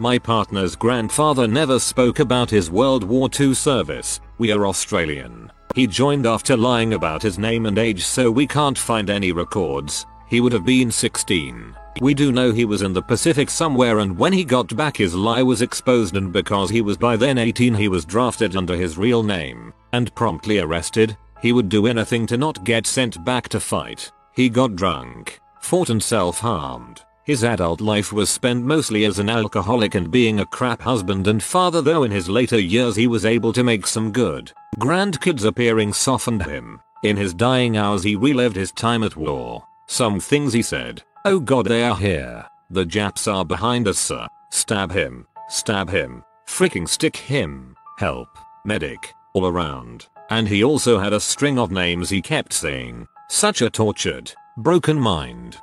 My 0.00 0.18
partner's 0.18 0.76
grandfather 0.76 1.46
never 1.46 1.78
spoke 1.78 2.20
about 2.20 2.48
his 2.48 2.70
World 2.70 3.04
War 3.04 3.28
II 3.38 3.52
service. 3.52 4.18
We 4.38 4.50
are 4.50 4.66
Australian. 4.66 5.52
He 5.74 5.86
joined 5.86 6.24
after 6.24 6.56
lying 6.56 6.94
about 6.94 7.20
his 7.20 7.38
name 7.38 7.66
and 7.66 7.78
age 7.78 8.02
so 8.02 8.30
we 8.30 8.46
can't 8.46 8.78
find 8.78 9.10
any 9.10 9.30
records. 9.30 10.06
He 10.26 10.40
would 10.40 10.54
have 10.54 10.64
been 10.64 10.90
16. 10.90 11.76
We 12.00 12.14
do 12.14 12.32
know 12.32 12.50
he 12.50 12.64
was 12.64 12.80
in 12.80 12.94
the 12.94 13.02
Pacific 13.02 13.50
somewhere 13.50 13.98
and 13.98 14.16
when 14.16 14.32
he 14.32 14.42
got 14.42 14.74
back 14.74 14.96
his 14.96 15.14
lie 15.14 15.42
was 15.42 15.60
exposed 15.60 16.16
and 16.16 16.32
because 16.32 16.70
he 16.70 16.80
was 16.80 16.96
by 16.96 17.14
then 17.18 17.36
18 17.36 17.74
he 17.74 17.88
was 17.88 18.06
drafted 18.06 18.56
under 18.56 18.76
his 18.76 18.96
real 18.96 19.22
name 19.22 19.74
and 19.92 20.14
promptly 20.14 20.60
arrested. 20.60 21.14
He 21.42 21.52
would 21.52 21.68
do 21.68 21.86
anything 21.86 22.26
to 22.28 22.38
not 22.38 22.64
get 22.64 22.86
sent 22.86 23.22
back 23.22 23.50
to 23.50 23.60
fight. 23.60 24.10
He 24.34 24.48
got 24.48 24.76
drunk, 24.76 25.40
fought 25.60 25.90
and 25.90 26.02
self-harmed. 26.02 27.02
His 27.30 27.44
adult 27.44 27.80
life 27.80 28.12
was 28.12 28.28
spent 28.28 28.64
mostly 28.64 29.04
as 29.04 29.20
an 29.20 29.30
alcoholic 29.30 29.94
and 29.94 30.10
being 30.10 30.40
a 30.40 30.46
crap 30.46 30.82
husband 30.82 31.28
and 31.28 31.40
father 31.40 31.80
though 31.80 32.02
in 32.02 32.10
his 32.10 32.28
later 32.28 32.58
years 32.58 32.96
he 32.96 33.06
was 33.06 33.24
able 33.24 33.52
to 33.52 33.62
make 33.62 33.86
some 33.86 34.10
good. 34.10 34.50
Grandkids 34.80 35.44
appearing 35.44 35.92
softened 35.92 36.44
him. 36.44 36.80
In 37.04 37.16
his 37.16 37.32
dying 37.32 37.76
hours 37.76 38.02
he 38.02 38.16
relived 38.16 38.56
his 38.56 38.72
time 38.72 39.04
at 39.04 39.14
war. 39.14 39.62
Some 39.86 40.18
things 40.18 40.52
he 40.52 40.60
said. 40.60 41.04
Oh 41.24 41.38
god 41.38 41.66
they 41.66 41.84
are 41.84 41.96
here. 41.96 42.46
The 42.68 42.84
Japs 42.84 43.28
are 43.28 43.44
behind 43.44 43.86
us 43.86 44.00
sir. 44.00 44.26
Stab 44.50 44.90
him. 44.90 45.28
Stab 45.48 45.88
him. 45.88 46.24
Freaking 46.48 46.88
stick 46.88 47.16
him. 47.16 47.76
Help. 47.98 48.36
Medic. 48.64 49.14
All 49.34 49.46
around. 49.46 50.08
And 50.30 50.48
he 50.48 50.64
also 50.64 50.98
had 50.98 51.12
a 51.12 51.20
string 51.20 51.60
of 51.60 51.70
names 51.70 52.10
he 52.10 52.22
kept 52.22 52.52
saying. 52.52 53.06
Such 53.28 53.62
a 53.62 53.70
tortured, 53.70 54.32
broken 54.56 54.98
mind. 54.98 55.58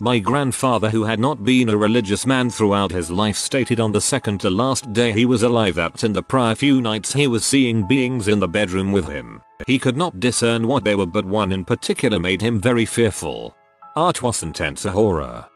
My 0.00 0.18
grandfather 0.18 0.90
who 0.90 1.04
had 1.04 1.18
not 1.18 1.42
been 1.42 1.70
a 1.70 1.76
religious 1.76 2.26
man 2.26 2.50
throughout 2.50 2.90
his 2.90 3.10
life 3.10 3.36
stated 3.36 3.80
on 3.80 3.92
the 3.92 4.00
second 4.00 4.40
to 4.40 4.50
last 4.50 4.92
day 4.92 5.10
he 5.10 5.24
was 5.24 5.42
alive 5.42 5.76
that 5.76 6.04
in 6.04 6.12
the 6.12 6.22
prior 6.22 6.54
few 6.54 6.82
nights 6.82 7.14
he 7.14 7.26
was 7.26 7.46
seeing 7.46 7.86
beings 7.86 8.28
in 8.28 8.38
the 8.38 8.48
bedroom 8.48 8.92
with 8.92 9.08
him. 9.08 9.40
He 9.66 9.78
could 9.78 9.96
not 9.96 10.20
discern 10.20 10.66
what 10.66 10.84
they 10.84 10.94
were 10.94 11.06
but 11.06 11.24
one 11.24 11.50
in 11.50 11.64
particular 11.64 12.18
made 12.18 12.42
him 12.42 12.60
very 12.60 12.84
fearful. 12.84 13.56
Art 13.96 14.22
was 14.22 14.42
intense 14.42 14.84
a 14.84 14.90
horror. 14.90 15.46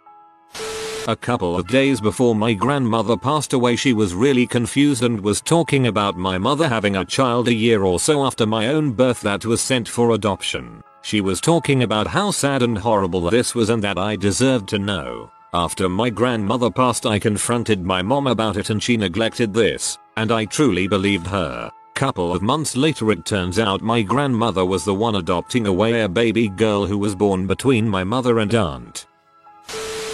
A 1.06 1.16
couple 1.16 1.56
of 1.56 1.68
days 1.68 2.00
before 2.00 2.34
my 2.34 2.54
grandmother 2.54 3.18
passed 3.18 3.52
away 3.52 3.76
she 3.76 3.92
was 3.92 4.14
really 4.14 4.46
confused 4.46 5.02
and 5.02 5.20
was 5.20 5.42
talking 5.42 5.86
about 5.86 6.16
my 6.16 6.38
mother 6.38 6.68
having 6.68 6.96
a 6.96 7.04
child 7.04 7.48
a 7.48 7.54
year 7.54 7.82
or 7.82 8.00
so 8.00 8.24
after 8.24 8.46
my 8.46 8.68
own 8.68 8.92
birth 8.92 9.20
that 9.20 9.44
was 9.44 9.60
sent 9.60 9.86
for 9.86 10.12
adoption. 10.12 10.82
She 11.02 11.20
was 11.20 11.40
talking 11.40 11.82
about 11.82 12.06
how 12.06 12.30
sad 12.30 12.62
and 12.62 12.76
horrible 12.76 13.30
this 13.30 13.54
was 13.54 13.70
and 13.70 13.82
that 13.82 13.98
I 13.98 14.16
deserved 14.16 14.68
to 14.68 14.78
know. 14.78 15.30
After 15.52 15.88
my 15.88 16.10
grandmother 16.10 16.70
passed 16.70 17.06
I 17.06 17.18
confronted 17.18 17.84
my 17.84 18.02
mom 18.02 18.26
about 18.26 18.56
it 18.56 18.70
and 18.70 18.82
she 18.82 18.96
neglected 18.96 19.52
this, 19.52 19.98
and 20.16 20.30
I 20.30 20.44
truly 20.44 20.86
believed 20.86 21.26
her. 21.26 21.70
Couple 21.94 22.32
of 22.32 22.40
months 22.40 22.76
later 22.76 23.10
it 23.10 23.26
turns 23.26 23.58
out 23.58 23.82
my 23.82 24.00
grandmother 24.00 24.64
was 24.64 24.84
the 24.84 24.94
one 24.94 25.16
adopting 25.16 25.66
away 25.66 26.02
a 26.02 26.08
baby 26.08 26.48
girl 26.48 26.86
who 26.86 26.96
was 26.96 27.14
born 27.14 27.46
between 27.46 27.88
my 27.88 28.04
mother 28.04 28.38
and 28.38 28.54
aunt. 28.54 29.06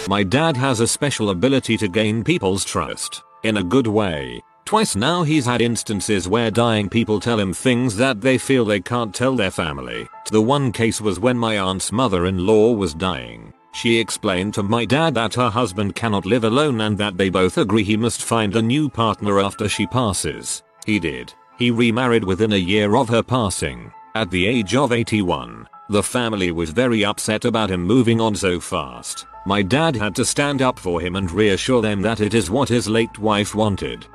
My 0.09 0.23
dad 0.23 0.57
has 0.57 0.79
a 0.79 0.87
special 0.87 1.29
ability 1.29 1.77
to 1.77 1.87
gain 1.87 2.23
people's 2.23 2.65
trust, 2.65 3.23
in 3.43 3.57
a 3.57 3.63
good 3.63 3.87
way. 3.87 4.41
Twice 4.67 4.97
now 4.97 5.23
he's 5.23 5.45
had 5.45 5.61
instances 5.61 6.27
where 6.27 6.51
dying 6.51 6.89
people 6.89 7.21
tell 7.21 7.39
him 7.39 7.53
things 7.53 7.95
that 7.95 8.19
they 8.19 8.37
feel 8.37 8.65
they 8.65 8.81
can't 8.81 9.15
tell 9.15 9.33
their 9.33 9.49
family. 9.49 10.05
The 10.29 10.41
one 10.41 10.73
case 10.73 10.99
was 10.99 11.21
when 11.21 11.37
my 11.37 11.57
aunt's 11.57 11.93
mother-in-law 11.93 12.73
was 12.73 12.93
dying. 12.93 13.53
She 13.71 13.97
explained 13.97 14.53
to 14.55 14.63
my 14.63 14.83
dad 14.83 15.13
that 15.13 15.35
her 15.35 15.49
husband 15.49 15.95
cannot 15.95 16.25
live 16.25 16.43
alone 16.43 16.81
and 16.81 16.97
that 16.97 17.17
they 17.17 17.29
both 17.29 17.57
agree 17.57 17.85
he 17.85 17.95
must 17.95 18.21
find 18.21 18.57
a 18.57 18.61
new 18.61 18.89
partner 18.89 19.39
after 19.39 19.69
she 19.69 19.87
passes. 19.87 20.63
He 20.85 20.99
did. 20.99 21.33
He 21.57 21.71
remarried 21.71 22.25
within 22.25 22.51
a 22.51 22.57
year 22.57 22.97
of 22.97 23.07
her 23.07 23.23
passing. 23.23 23.93
At 24.15 24.29
the 24.31 24.47
age 24.47 24.75
of 24.75 24.91
81, 24.91 25.65
The 25.89 26.03
family 26.03 26.51
was 26.51 26.71
very 26.71 27.05
upset 27.05 27.45
about 27.45 27.69
him 27.69 27.83
moving 27.83 28.19
on 28.19 28.35
so 28.35 28.59
fast. 28.59 29.27
My 29.45 29.61
dad 29.61 29.95
had 29.95 30.13
to 30.15 30.25
stand 30.25 30.61
up 30.61 30.77
for 30.77 30.99
him 30.99 31.15
and 31.15 31.31
reassure 31.31 31.81
them 31.81 32.01
that 32.01 32.19
it 32.19 32.33
is 32.33 32.49
what 32.49 32.67
his 32.67 32.89
late 32.89 33.17
wife 33.17 33.55
wanted. 33.55 34.05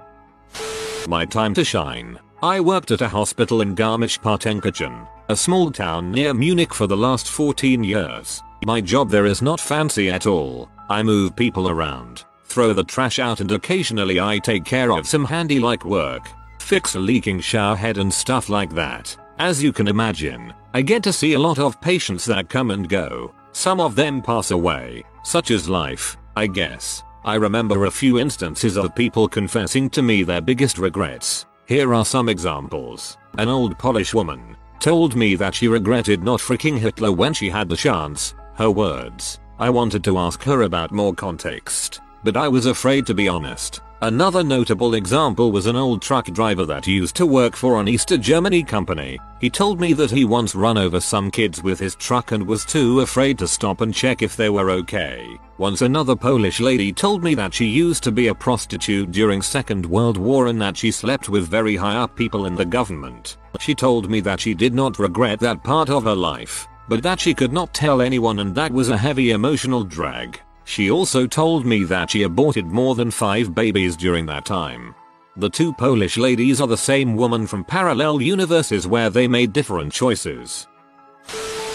My 1.08 1.24
time 1.24 1.54
to 1.54 1.64
shine. 1.64 2.18
I 2.42 2.60
worked 2.60 2.90
at 2.90 3.00
a 3.00 3.08
hospital 3.08 3.60
in 3.60 3.76
Garmisch-Partenkirchen, 3.76 5.06
a 5.28 5.36
small 5.36 5.70
town 5.70 6.10
near 6.10 6.34
Munich 6.34 6.74
for 6.74 6.86
the 6.86 6.96
last 6.96 7.28
14 7.28 7.84
years. 7.84 8.42
My 8.64 8.80
job 8.80 9.10
there 9.10 9.26
is 9.26 9.42
not 9.42 9.60
fancy 9.60 10.10
at 10.10 10.26
all. 10.26 10.68
I 10.88 11.02
move 11.02 11.36
people 11.36 11.68
around, 11.68 12.24
throw 12.44 12.72
the 12.72 12.84
trash 12.84 13.18
out 13.18 13.40
and 13.40 13.50
occasionally 13.52 14.20
I 14.20 14.38
take 14.38 14.64
care 14.64 14.92
of 14.92 15.06
some 15.06 15.24
handy 15.24 15.58
like 15.58 15.84
work, 15.84 16.28
fix 16.60 16.94
a 16.94 17.00
leaking 17.00 17.40
shower 17.40 17.76
head 17.76 17.98
and 17.98 18.12
stuff 18.12 18.48
like 18.48 18.74
that. 18.74 19.16
As 19.38 19.62
you 19.62 19.72
can 19.72 19.88
imagine, 19.88 20.52
I 20.74 20.82
get 20.82 21.02
to 21.04 21.12
see 21.12 21.32
a 21.32 21.38
lot 21.38 21.58
of 21.58 21.80
patients 21.80 22.24
that 22.26 22.48
come 22.48 22.70
and 22.70 22.88
go. 22.88 23.34
Some 23.52 23.80
of 23.80 23.94
them 23.94 24.22
pass 24.22 24.50
away, 24.50 25.04
such 25.24 25.50
is 25.50 25.68
life, 25.68 26.16
I 26.36 26.46
guess. 26.46 27.02
I 27.24 27.36
remember 27.36 27.84
a 27.84 27.90
few 27.90 28.18
instances 28.18 28.76
of 28.76 28.96
people 28.96 29.28
confessing 29.28 29.88
to 29.90 30.02
me 30.02 30.24
their 30.24 30.40
biggest 30.40 30.76
regrets. 30.78 31.46
Here 31.66 31.94
are 31.94 32.04
some 32.04 32.28
examples. 32.28 33.16
An 33.38 33.48
old 33.48 33.78
Polish 33.78 34.12
woman 34.12 34.56
told 34.80 35.14
me 35.14 35.36
that 35.36 35.54
she 35.54 35.68
regretted 35.68 36.24
not 36.24 36.40
freaking 36.40 36.76
Hitler 36.76 37.12
when 37.12 37.32
she 37.32 37.48
had 37.48 37.68
the 37.68 37.76
chance. 37.76 38.34
Her 38.54 38.70
words. 38.70 39.38
I 39.60 39.70
wanted 39.70 40.02
to 40.04 40.18
ask 40.18 40.42
her 40.42 40.62
about 40.62 40.90
more 40.90 41.14
context, 41.14 42.00
but 42.24 42.36
I 42.36 42.48
was 42.48 42.66
afraid 42.66 43.06
to 43.06 43.14
be 43.14 43.28
honest. 43.28 43.80
Another 44.02 44.42
notable 44.42 44.94
example 44.94 45.52
was 45.52 45.66
an 45.66 45.76
old 45.76 46.02
truck 46.02 46.26
driver 46.26 46.66
that 46.66 46.88
used 46.88 47.14
to 47.14 47.24
work 47.24 47.54
for 47.54 47.80
an 47.80 47.86
East 47.86 48.08
Germany 48.08 48.64
company. 48.64 49.16
He 49.40 49.48
told 49.48 49.80
me 49.80 49.92
that 49.92 50.10
he 50.10 50.24
once 50.24 50.56
run 50.56 50.76
over 50.76 50.98
some 50.98 51.30
kids 51.30 51.62
with 51.62 51.78
his 51.78 51.94
truck 51.94 52.32
and 52.32 52.44
was 52.44 52.64
too 52.64 52.98
afraid 52.98 53.38
to 53.38 53.46
stop 53.46 53.80
and 53.80 53.94
check 53.94 54.20
if 54.20 54.34
they 54.34 54.48
were 54.48 54.70
okay. 54.70 55.38
Once 55.56 55.82
another 55.82 56.16
Polish 56.16 56.58
lady 56.58 56.92
told 56.92 57.22
me 57.22 57.36
that 57.36 57.54
she 57.54 57.66
used 57.66 58.02
to 58.02 58.10
be 58.10 58.26
a 58.26 58.34
prostitute 58.34 59.12
during 59.12 59.40
Second 59.40 59.86
World 59.86 60.16
War 60.16 60.48
and 60.48 60.60
that 60.60 60.76
she 60.76 60.90
slept 60.90 61.28
with 61.28 61.46
very 61.46 61.76
high 61.76 61.94
up 61.94 62.16
people 62.16 62.46
in 62.46 62.56
the 62.56 62.64
government. 62.64 63.36
She 63.60 63.72
told 63.72 64.10
me 64.10 64.18
that 64.22 64.40
she 64.40 64.52
did 64.52 64.74
not 64.74 64.98
regret 64.98 65.38
that 65.38 65.62
part 65.62 65.90
of 65.90 66.02
her 66.02 66.16
life, 66.16 66.66
but 66.88 67.04
that 67.04 67.20
she 67.20 67.34
could 67.34 67.52
not 67.52 67.72
tell 67.72 68.02
anyone 68.02 68.40
and 68.40 68.52
that 68.56 68.72
was 68.72 68.88
a 68.88 68.98
heavy 68.98 69.30
emotional 69.30 69.84
drag. 69.84 70.40
She 70.72 70.90
also 70.90 71.26
told 71.26 71.66
me 71.66 71.84
that 71.84 72.12
she 72.12 72.22
aborted 72.22 72.64
more 72.64 72.94
than 72.94 73.10
5 73.10 73.54
babies 73.54 73.94
during 73.94 74.24
that 74.24 74.46
time. 74.46 74.94
The 75.36 75.50
two 75.50 75.70
Polish 75.74 76.16
ladies 76.16 76.62
are 76.62 76.66
the 76.66 76.78
same 76.78 77.14
woman 77.14 77.46
from 77.46 77.62
parallel 77.62 78.22
universes 78.22 78.86
where 78.86 79.10
they 79.10 79.28
made 79.28 79.52
different 79.52 79.92
choices. 79.92 80.66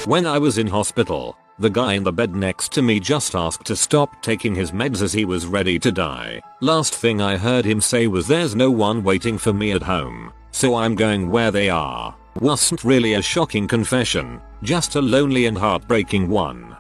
When 0.06 0.26
I 0.26 0.40
was 0.40 0.58
in 0.58 0.66
hospital, 0.66 1.38
the 1.60 1.70
guy 1.70 1.94
in 1.94 2.04
the 2.04 2.12
bed 2.12 2.36
next 2.36 2.72
to 2.72 2.82
me 2.82 3.00
just 3.00 3.36
asked 3.36 3.66
to 3.68 3.76
stop 3.76 4.20
taking 4.24 4.56
his 4.56 4.72
meds 4.72 5.04
as 5.04 5.14
he 5.14 5.26
was 5.26 5.46
ready 5.46 5.78
to 5.78 5.92
die. 5.92 6.42
Last 6.62 6.96
thing 6.96 7.22
I 7.22 7.38
heard 7.38 7.66
him 7.66 7.80
say 7.80 8.08
was 8.08 8.28
there's 8.28 8.56
no 8.56 8.72
one 8.72 9.04
waiting 9.04 9.38
for 9.38 9.54
me 9.54 9.74
at 9.74 9.84
home, 9.84 10.34
so 10.50 10.74
I'm 10.74 10.96
going 10.96 11.30
where 11.30 11.52
they 11.52 11.70
are. 11.70 12.16
Wasn't 12.40 12.84
really 12.84 13.14
a 13.14 13.22
shocking 13.22 13.68
confession, 13.68 14.42
just 14.64 14.96
a 14.96 15.02
lonely 15.02 15.46
and 15.46 15.56
heartbreaking 15.56 16.30
one. 16.30 16.76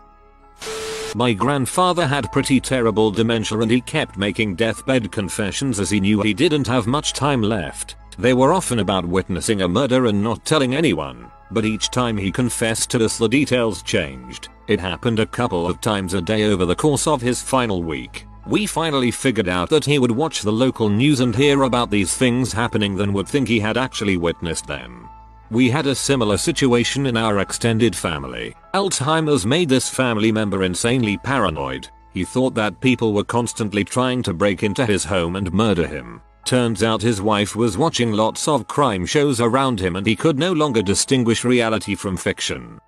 My 1.16 1.34
grandfather 1.34 2.06
had 2.06 2.32
pretty 2.32 2.60
terrible 2.60 3.12
dementia 3.12 3.60
and 3.60 3.72
he 3.72 3.82
kept 3.82 4.18
making 4.18 4.56
deathbed 4.56 5.12
confessions 5.12 5.80
as 5.80 5.90
he 5.90 6.00
knew 6.00 6.22
he 6.22 6.34
didn't 6.34 6.68
have 6.68 6.86
much 6.86 7.14
time 7.14 7.42
left. 7.42 7.96
They 8.18 8.34
were 8.34 8.54
often 8.54 8.80
about 8.80 9.06
witnessing 9.06 9.62
a 9.62 9.68
murder 9.68 10.08
and 10.08 10.24
not 10.24 10.46
telling 10.46 10.76
anyone, 10.76 11.32
but 11.52 11.66
each 11.66 11.90
time 11.90 12.18
he 12.18 12.32
confessed 12.32 12.90
to 12.92 13.06
us 13.06 13.18
the 13.18 13.30
details 13.30 13.82
changed. 13.84 14.50
It 14.68 14.80
happened 14.80 15.20
a 15.20 15.26
couple 15.26 15.68
of 15.68 15.82
times 15.82 16.14
a 16.14 16.22
day 16.22 16.44
over 16.44 16.66
the 16.66 16.76
course 16.76 17.08
of 17.08 17.22
his 17.22 17.42
final 17.42 17.84
week. 17.84 18.26
We 18.46 18.66
finally 18.66 19.12
figured 19.12 19.50
out 19.50 19.70
that 19.70 19.86
he 19.86 20.00
would 20.00 20.12
watch 20.12 20.42
the 20.42 20.52
local 20.52 20.90
news 20.90 21.20
and 21.20 21.36
hear 21.36 21.64
about 21.64 21.90
these 21.90 22.16
things 22.16 22.54
happening 22.54 22.96
than 22.96 23.14
would 23.14 23.28
think 23.28 23.48
he 23.48 23.60
had 23.60 23.78
actually 23.78 24.18
witnessed 24.18 24.68
them. 24.68 25.10
We 25.50 25.70
had 25.70 25.88
a 25.88 25.96
similar 25.96 26.38
situation 26.38 27.06
in 27.06 27.16
our 27.16 27.40
extended 27.40 27.96
family. 27.96 28.54
Alzheimer's 28.74 29.46
made 29.46 29.70
this 29.70 29.90
family 29.90 30.32
member 30.32 30.64
insanely 30.64 31.18
paranoid. 31.18 31.88
He 32.14 32.26
thought 32.26 32.54
that 32.56 32.82
people 32.82 33.14
were 33.14 33.24
constantly 33.24 33.86
trying 33.86 34.24
to 34.24 34.34
break 34.34 34.64
into 34.64 34.86
his 34.86 35.06
home 35.06 35.38
and 35.38 35.54
murder 35.54 35.88
him. 35.88 36.22
Turns 36.46 36.84
out 36.84 37.02
his 37.02 37.22
wife 37.22 37.56
was 37.56 37.78
watching 37.78 38.12
lots 38.12 38.48
of 38.48 38.68
crime 38.68 39.06
shows 39.06 39.40
around 39.40 39.80
him 39.80 39.96
and 39.96 40.06
he 40.06 40.16
could 40.16 40.38
no 40.38 40.52
longer 40.52 40.82
distinguish 40.82 41.46
reality 41.46 41.96
from 41.96 42.18
fiction. 42.18 42.80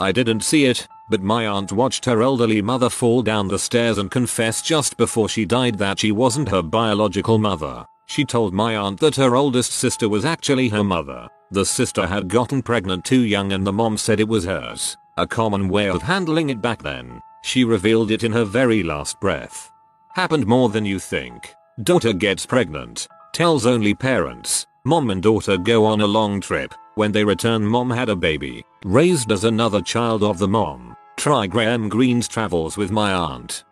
I 0.00 0.10
didn't 0.10 0.42
see 0.42 0.64
it, 0.64 0.88
but 1.08 1.22
my 1.22 1.46
aunt 1.46 1.70
watched 1.70 2.04
her 2.06 2.22
elderly 2.22 2.62
mother 2.62 2.90
fall 2.90 3.22
down 3.22 3.46
the 3.46 3.58
stairs 3.58 3.98
and 3.98 4.10
confess 4.10 4.60
just 4.60 4.96
before 4.96 5.28
she 5.28 5.44
died 5.44 5.78
that 5.78 6.00
she 6.00 6.10
wasn't 6.10 6.48
her 6.48 6.62
biological 6.62 7.38
mother. 7.38 7.86
She 8.06 8.24
told 8.24 8.52
my 8.52 8.76
aunt 8.76 9.00
that 9.00 9.16
her 9.16 9.36
oldest 9.36 9.72
sister 9.72 10.08
was 10.08 10.24
actually 10.24 10.68
her 10.68 10.84
mother. 10.84 11.28
The 11.50 11.64
sister 11.64 12.06
had 12.06 12.28
gotten 12.28 12.62
pregnant 12.62 13.04
too 13.04 13.20
young 13.20 13.52
and 13.52 13.66
the 13.66 13.72
mom 13.72 13.96
said 13.96 14.20
it 14.20 14.28
was 14.28 14.44
hers. 14.44 14.96
A 15.16 15.26
common 15.26 15.68
way 15.68 15.88
of 15.88 16.02
handling 16.02 16.50
it 16.50 16.60
back 16.60 16.82
then. 16.82 17.20
She 17.42 17.64
revealed 17.64 18.10
it 18.10 18.24
in 18.24 18.32
her 18.32 18.44
very 18.44 18.82
last 18.82 19.20
breath. 19.20 19.70
Happened 20.14 20.46
more 20.46 20.68
than 20.68 20.84
you 20.84 20.98
think. 20.98 21.54
Daughter 21.82 22.12
gets 22.12 22.46
pregnant. 22.46 23.06
Tells 23.32 23.66
only 23.66 23.94
parents. 23.94 24.66
Mom 24.84 25.10
and 25.10 25.22
daughter 25.22 25.56
go 25.56 25.84
on 25.84 26.00
a 26.00 26.06
long 26.06 26.40
trip. 26.40 26.74
When 26.94 27.12
they 27.12 27.24
return 27.24 27.64
mom 27.64 27.90
had 27.90 28.08
a 28.08 28.16
baby. 28.16 28.64
Raised 28.84 29.30
as 29.30 29.44
another 29.44 29.82
child 29.82 30.22
of 30.22 30.38
the 30.38 30.48
mom. 30.48 30.96
Try 31.16 31.46
Graham 31.46 31.88
Greene's 31.88 32.28
travels 32.28 32.76
with 32.76 32.90
my 32.90 33.12
aunt. 33.12 33.64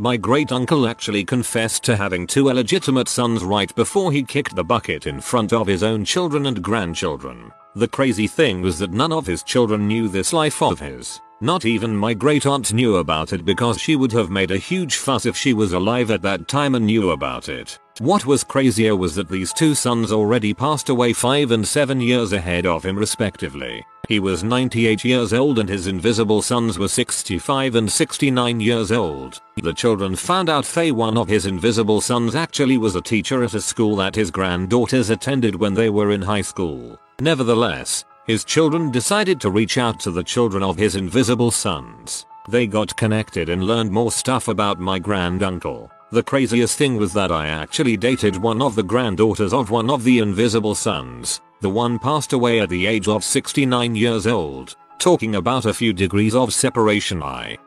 My 0.00 0.16
great 0.16 0.50
uncle 0.50 0.88
actually 0.88 1.24
confessed 1.24 1.84
to 1.84 1.96
having 1.96 2.26
two 2.26 2.48
illegitimate 2.48 3.08
sons 3.08 3.44
right 3.44 3.72
before 3.76 4.10
he 4.10 4.24
kicked 4.24 4.56
the 4.56 4.64
bucket 4.64 5.06
in 5.06 5.20
front 5.20 5.52
of 5.52 5.68
his 5.68 5.84
own 5.84 6.04
children 6.04 6.46
and 6.46 6.60
grandchildren. 6.62 7.52
The 7.76 7.88
crazy 7.88 8.26
thing 8.26 8.60
was 8.60 8.78
that 8.80 8.90
none 8.90 9.12
of 9.12 9.26
his 9.26 9.44
children 9.44 9.86
knew 9.86 10.08
this 10.08 10.32
life 10.32 10.60
of 10.62 10.80
his. 10.80 11.20
Not 11.40 11.64
even 11.64 11.96
my 11.96 12.12
great 12.12 12.44
aunt 12.44 12.72
knew 12.72 12.96
about 12.96 13.32
it 13.32 13.44
because 13.44 13.80
she 13.80 13.94
would 13.94 14.12
have 14.12 14.30
made 14.30 14.50
a 14.50 14.56
huge 14.56 14.96
fuss 14.96 15.26
if 15.26 15.36
she 15.36 15.52
was 15.52 15.72
alive 15.72 16.10
at 16.10 16.22
that 16.22 16.48
time 16.48 16.74
and 16.74 16.86
knew 16.86 17.10
about 17.10 17.48
it. 17.48 17.78
What 18.00 18.26
was 18.26 18.42
crazier 18.42 18.96
was 18.96 19.14
that 19.14 19.28
these 19.28 19.52
two 19.52 19.72
sons 19.72 20.10
already 20.10 20.52
passed 20.52 20.88
away 20.88 21.12
5 21.12 21.52
and 21.52 21.66
7 21.66 22.00
years 22.00 22.32
ahead 22.32 22.66
of 22.66 22.84
him 22.84 22.98
respectively. 22.98 23.86
He 24.08 24.18
was 24.18 24.42
98 24.42 25.04
years 25.04 25.32
old 25.32 25.60
and 25.60 25.68
his 25.68 25.86
invisible 25.86 26.42
sons 26.42 26.76
were 26.76 26.88
65 26.88 27.76
and 27.76 27.90
69 27.90 28.58
years 28.58 28.90
old. 28.90 29.40
The 29.62 29.72
children 29.72 30.16
found 30.16 30.50
out 30.50 30.66
Faye 30.66 30.90
one 30.90 31.16
of 31.16 31.28
his 31.28 31.46
invisible 31.46 32.00
sons 32.00 32.34
actually 32.34 32.78
was 32.78 32.96
a 32.96 33.00
teacher 33.00 33.44
at 33.44 33.54
a 33.54 33.60
school 33.60 33.94
that 33.96 34.16
his 34.16 34.32
granddaughters 34.32 35.10
attended 35.10 35.54
when 35.54 35.74
they 35.74 35.88
were 35.88 36.10
in 36.10 36.22
high 36.22 36.42
school. 36.42 36.98
Nevertheless, 37.20 38.04
his 38.26 38.44
children 38.44 38.90
decided 38.90 39.40
to 39.40 39.50
reach 39.50 39.78
out 39.78 40.00
to 40.00 40.10
the 40.10 40.24
children 40.24 40.64
of 40.64 40.76
his 40.76 40.96
invisible 40.96 41.52
sons. 41.52 42.26
They 42.48 42.66
got 42.66 42.96
connected 42.96 43.48
and 43.48 43.62
learned 43.62 43.92
more 43.92 44.10
stuff 44.10 44.48
about 44.48 44.80
my 44.80 44.98
granduncle. 44.98 45.92
The 46.14 46.22
craziest 46.22 46.78
thing 46.78 46.96
was 46.96 47.12
that 47.14 47.32
I 47.32 47.48
actually 47.48 47.96
dated 47.96 48.36
one 48.36 48.62
of 48.62 48.76
the 48.76 48.84
granddaughters 48.84 49.52
of 49.52 49.72
one 49.72 49.90
of 49.90 50.04
the 50.04 50.20
invisible 50.20 50.76
sons. 50.76 51.40
The 51.60 51.68
one 51.68 51.98
passed 51.98 52.32
away 52.32 52.60
at 52.60 52.68
the 52.68 52.86
age 52.86 53.08
of 53.08 53.24
69 53.24 53.96
years 53.96 54.24
old. 54.24 54.76
Talking 55.00 55.34
about 55.34 55.66
a 55.66 55.74
few 55.74 55.92
degrees 55.92 56.36
of 56.36 56.54
separation 56.54 57.20
I. 57.20 57.58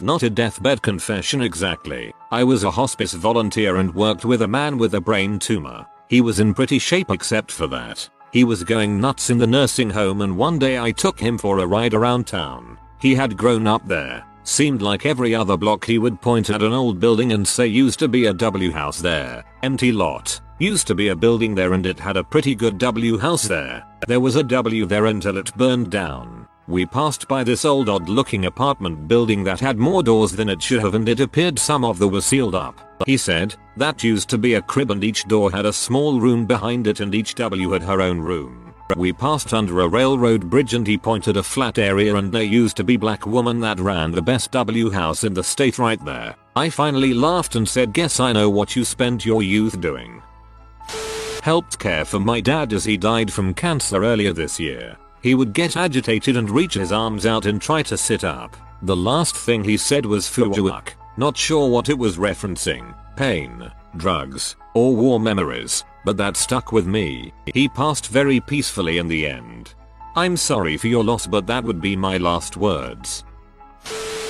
Not 0.00 0.22
a 0.22 0.30
deathbed 0.30 0.80
confession 0.80 1.42
exactly. 1.42 2.14
I 2.30 2.44
was 2.44 2.64
a 2.64 2.70
hospice 2.70 3.12
volunteer 3.12 3.76
and 3.76 3.94
worked 3.94 4.24
with 4.24 4.40
a 4.40 4.48
man 4.48 4.78
with 4.78 4.94
a 4.94 5.00
brain 5.02 5.38
tumor. 5.38 5.84
He 6.08 6.22
was 6.22 6.40
in 6.40 6.54
pretty 6.54 6.78
shape 6.78 7.10
except 7.10 7.52
for 7.52 7.66
that. 7.66 8.08
He 8.32 8.44
was 8.44 8.64
going 8.64 8.98
nuts 8.98 9.28
in 9.28 9.36
the 9.36 9.46
nursing 9.46 9.90
home 9.90 10.22
and 10.22 10.38
one 10.38 10.58
day 10.58 10.78
I 10.78 10.92
took 10.92 11.20
him 11.20 11.36
for 11.36 11.58
a 11.58 11.66
ride 11.66 11.92
around 11.92 12.26
town. 12.26 12.78
He 13.02 13.14
had 13.14 13.36
grown 13.36 13.66
up 13.66 13.86
there. 13.86 14.24
Seemed 14.44 14.82
like 14.82 15.06
every 15.06 15.34
other 15.34 15.56
block 15.56 15.86
he 15.86 15.98
would 15.98 16.20
point 16.20 16.50
at 16.50 16.62
an 16.62 16.72
old 16.72 17.00
building 17.00 17.32
and 17.32 17.48
say 17.48 17.66
used 17.66 17.98
to 17.98 18.08
be 18.08 18.26
a 18.26 18.34
W 18.34 18.70
house 18.70 19.00
there. 19.00 19.42
Empty 19.62 19.90
lot. 19.90 20.38
Used 20.58 20.86
to 20.86 20.94
be 20.94 21.08
a 21.08 21.16
building 21.16 21.54
there 21.54 21.72
and 21.72 21.86
it 21.86 21.98
had 21.98 22.18
a 22.18 22.22
pretty 22.22 22.54
good 22.54 22.76
W 22.78 23.16
house 23.16 23.48
there. 23.48 23.82
There 24.06 24.20
was 24.20 24.36
a 24.36 24.42
W 24.42 24.84
there 24.84 25.06
until 25.06 25.38
it 25.38 25.56
burned 25.56 25.90
down. 25.90 26.46
We 26.68 26.84
passed 26.84 27.26
by 27.26 27.42
this 27.42 27.64
old 27.64 27.88
odd 27.88 28.08
looking 28.08 28.44
apartment 28.44 29.08
building 29.08 29.44
that 29.44 29.60
had 29.60 29.78
more 29.78 30.02
doors 30.02 30.32
than 30.32 30.48
it 30.50 30.62
should 30.62 30.80
have 30.80 30.94
and 30.94 31.08
it 31.08 31.20
appeared 31.20 31.58
some 31.58 31.84
of 31.84 31.98
them 31.98 32.12
were 32.12 32.20
sealed 32.20 32.54
up. 32.54 32.80
He 33.06 33.16
said, 33.16 33.54
that 33.78 34.04
used 34.04 34.28
to 34.28 34.38
be 34.38 34.54
a 34.54 34.62
crib 34.62 34.90
and 34.90 35.02
each 35.02 35.24
door 35.24 35.50
had 35.50 35.66
a 35.66 35.72
small 35.72 36.20
room 36.20 36.46
behind 36.46 36.86
it 36.86 37.00
and 37.00 37.14
each 37.14 37.34
W 37.34 37.70
had 37.70 37.82
her 37.82 38.00
own 38.00 38.20
room. 38.20 38.63
We 38.96 39.12
passed 39.12 39.54
under 39.54 39.80
a 39.80 39.88
railroad 39.88 40.50
bridge 40.50 40.74
and 40.74 40.86
he 40.86 40.98
pointed 40.98 41.36
a 41.36 41.42
flat 41.42 41.78
area 41.78 42.14
and 42.16 42.30
there 42.30 42.42
used 42.42 42.76
to 42.76 42.84
be 42.84 42.96
black 42.96 43.26
woman 43.26 43.58
that 43.60 43.80
ran 43.80 44.12
the 44.12 44.22
best 44.22 44.52
W 44.52 44.90
house 44.90 45.24
in 45.24 45.34
the 45.34 45.42
state 45.42 45.78
right 45.78 46.02
there. 46.04 46.36
I 46.54 46.68
finally 46.68 47.14
laughed 47.14 47.56
and 47.56 47.68
said 47.68 47.92
guess 47.92 48.20
I 48.20 48.32
know 48.32 48.50
what 48.50 48.76
you 48.76 48.84
spent 48.84 49.24
your 49.24 49.42
youth 49.42 49.80
doing. 49.80 50.22
Helped 51.42 51.78
care 51.78 52.04
for 52.04 52.20
my 52.20 52.40
dad 52.40 52.72
as 52.72 52.84
he 52.84 52.96
died 52.96 53.32
from 53.32 53.54
cancer 53.54 54.04
earlier 54.04 54.32
this 54.32 54.60
year. 54.60 54.96
He 55.22 55.34
would 55.34 55.54
get 55.54 55.76
agitated 55.76 56.36
and 56.36 56.50
reach 56.50 56.74
his 56.74 56.92
arms 56.92 57.26
out 57.26 57.46
and 57.46 57.60
try 57.60 57.82
to 57.84 57.96
sit 57.96 58.22
up. 58.22 58.56
The 58.82 58.96
last 58.96 59.34
thing 59.34 59.64
he 59.64 59.78
said 59.78 60.04
was 60.04 60.26
Fujuak. 60.26 60.90
Not 61.16 61.36
sure 61.36 61.68
what 61.68 61.88
it 61.88 61.98
was 61.98 62.18
referencing. 62.18 62.94
Pain, 63.16 63.70
drugs, 63.96 64.56
or 64.74 64.94
war 64.94 65.18
memories, 65.18 65.84
but 66.04 66.16
that 66.16 66.36
stuck 66.36 66.72
with 66.72 66.86
me. 66.86 67.32
He 67.46 67.68
passed 67.68 68.08
very 68.08 68.40
peacefully 68.40 68.98
in 68.98 69.08
the 69.08 69.26
end. 69.26 69.74
I'm 70.16 70.36
sorry 70.36 70.76
for 70.76 70.88
your 70.88 71.04
loss 71.04 71.26
but 71.26 71.46
that 71.46 71.64
would 71.64 71.80
be 71.80 71.96
my 71.96 72.18
last 72.18 72.56
words. 72.56 73.24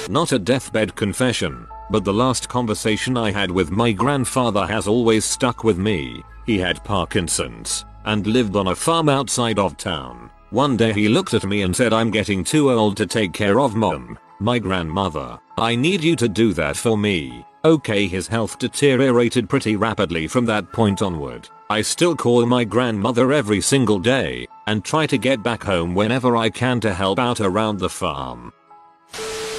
Not 0.08 0.32
a 0.32 0.38
deathbed 0.38 0.94
confession, 0.94 1.66
but 1.90 2.04
the 2.04 2.12
last 2.12 2.48
conversation 2.48 3.16
I 3.16 3.30
had 3.30 3.50
with 3.50 3.70
my 3.70 3.92
grandfather 3.92 4.66
has 4.66 4.86
always 4.86 5.24
stuck 5.24 5.64
with 5.64 5.78
me. 5.78 6.22
He 6.46 6.58
had 6.58 6.84
Parkinson's 6.84 7.84
and 8.04 8.26
lived 8.26 8.56
on 8.56 8.68
a 8.68 8.76
farm 8.76 9.08
outside 9.08 9.58
of 9.58 9.76
town. 9.76 10.30
One 10.50 10.76
day 10.76 10.92
he 10.92 11.08
looked 11.08 11.34
at 11.34 11.44
me 11.44 11.62
and 11.62 11.74
said 11.74 11.92
I'm 11.92 12.10
getting 12.10 12.44
too 12.44 12.70
old 12.70 12.96
to 12.98 13.06
take 13.06 13.32
care 13.32 13.58
of 13.58 13.74
mom, 13.74 14.18
my 14.40 14.58
grandmother. 14.58 15.38
I 15.56 15.74
need 15.74 16.04
you 16.04 16.16
to 16.16 16.28
do 16.28 16.52
that 16.52 16.76
for 16.76 16.96
me. 16.96 17.44
Okay 17.64 18.06
his 18.06 18.28
health 18.28 18.58
deteriorated 18.58 19.48
pretty 19.48 19.74
rapidly 19.74 20.26
from 20.26 20.44
that 20.44 20.70
point 20.70 21.00
onward. 21.00 21.48
I 21.70 21.80
still 21.80 22.14
call 22.14 22.44
my 22.44 22.62
grandmother 22.62 23.32
every 23.32 23.62
single 23.62 23.98
day 23.98 24.46
and 24.66 24.84
try 24.84 25.06
to 25.06 25.16
get 25.16 25.42
back 25.42 25.62
home 25.62 25.94
whenever 25.94 26.36
I 26.36 26.50
can 26.50 26.78
to 26.80 26.92
help 26.92 27.18
out 27.18 27.40
around 27.40 27.78
the 27.78 27.88
farm. 27.88 28.52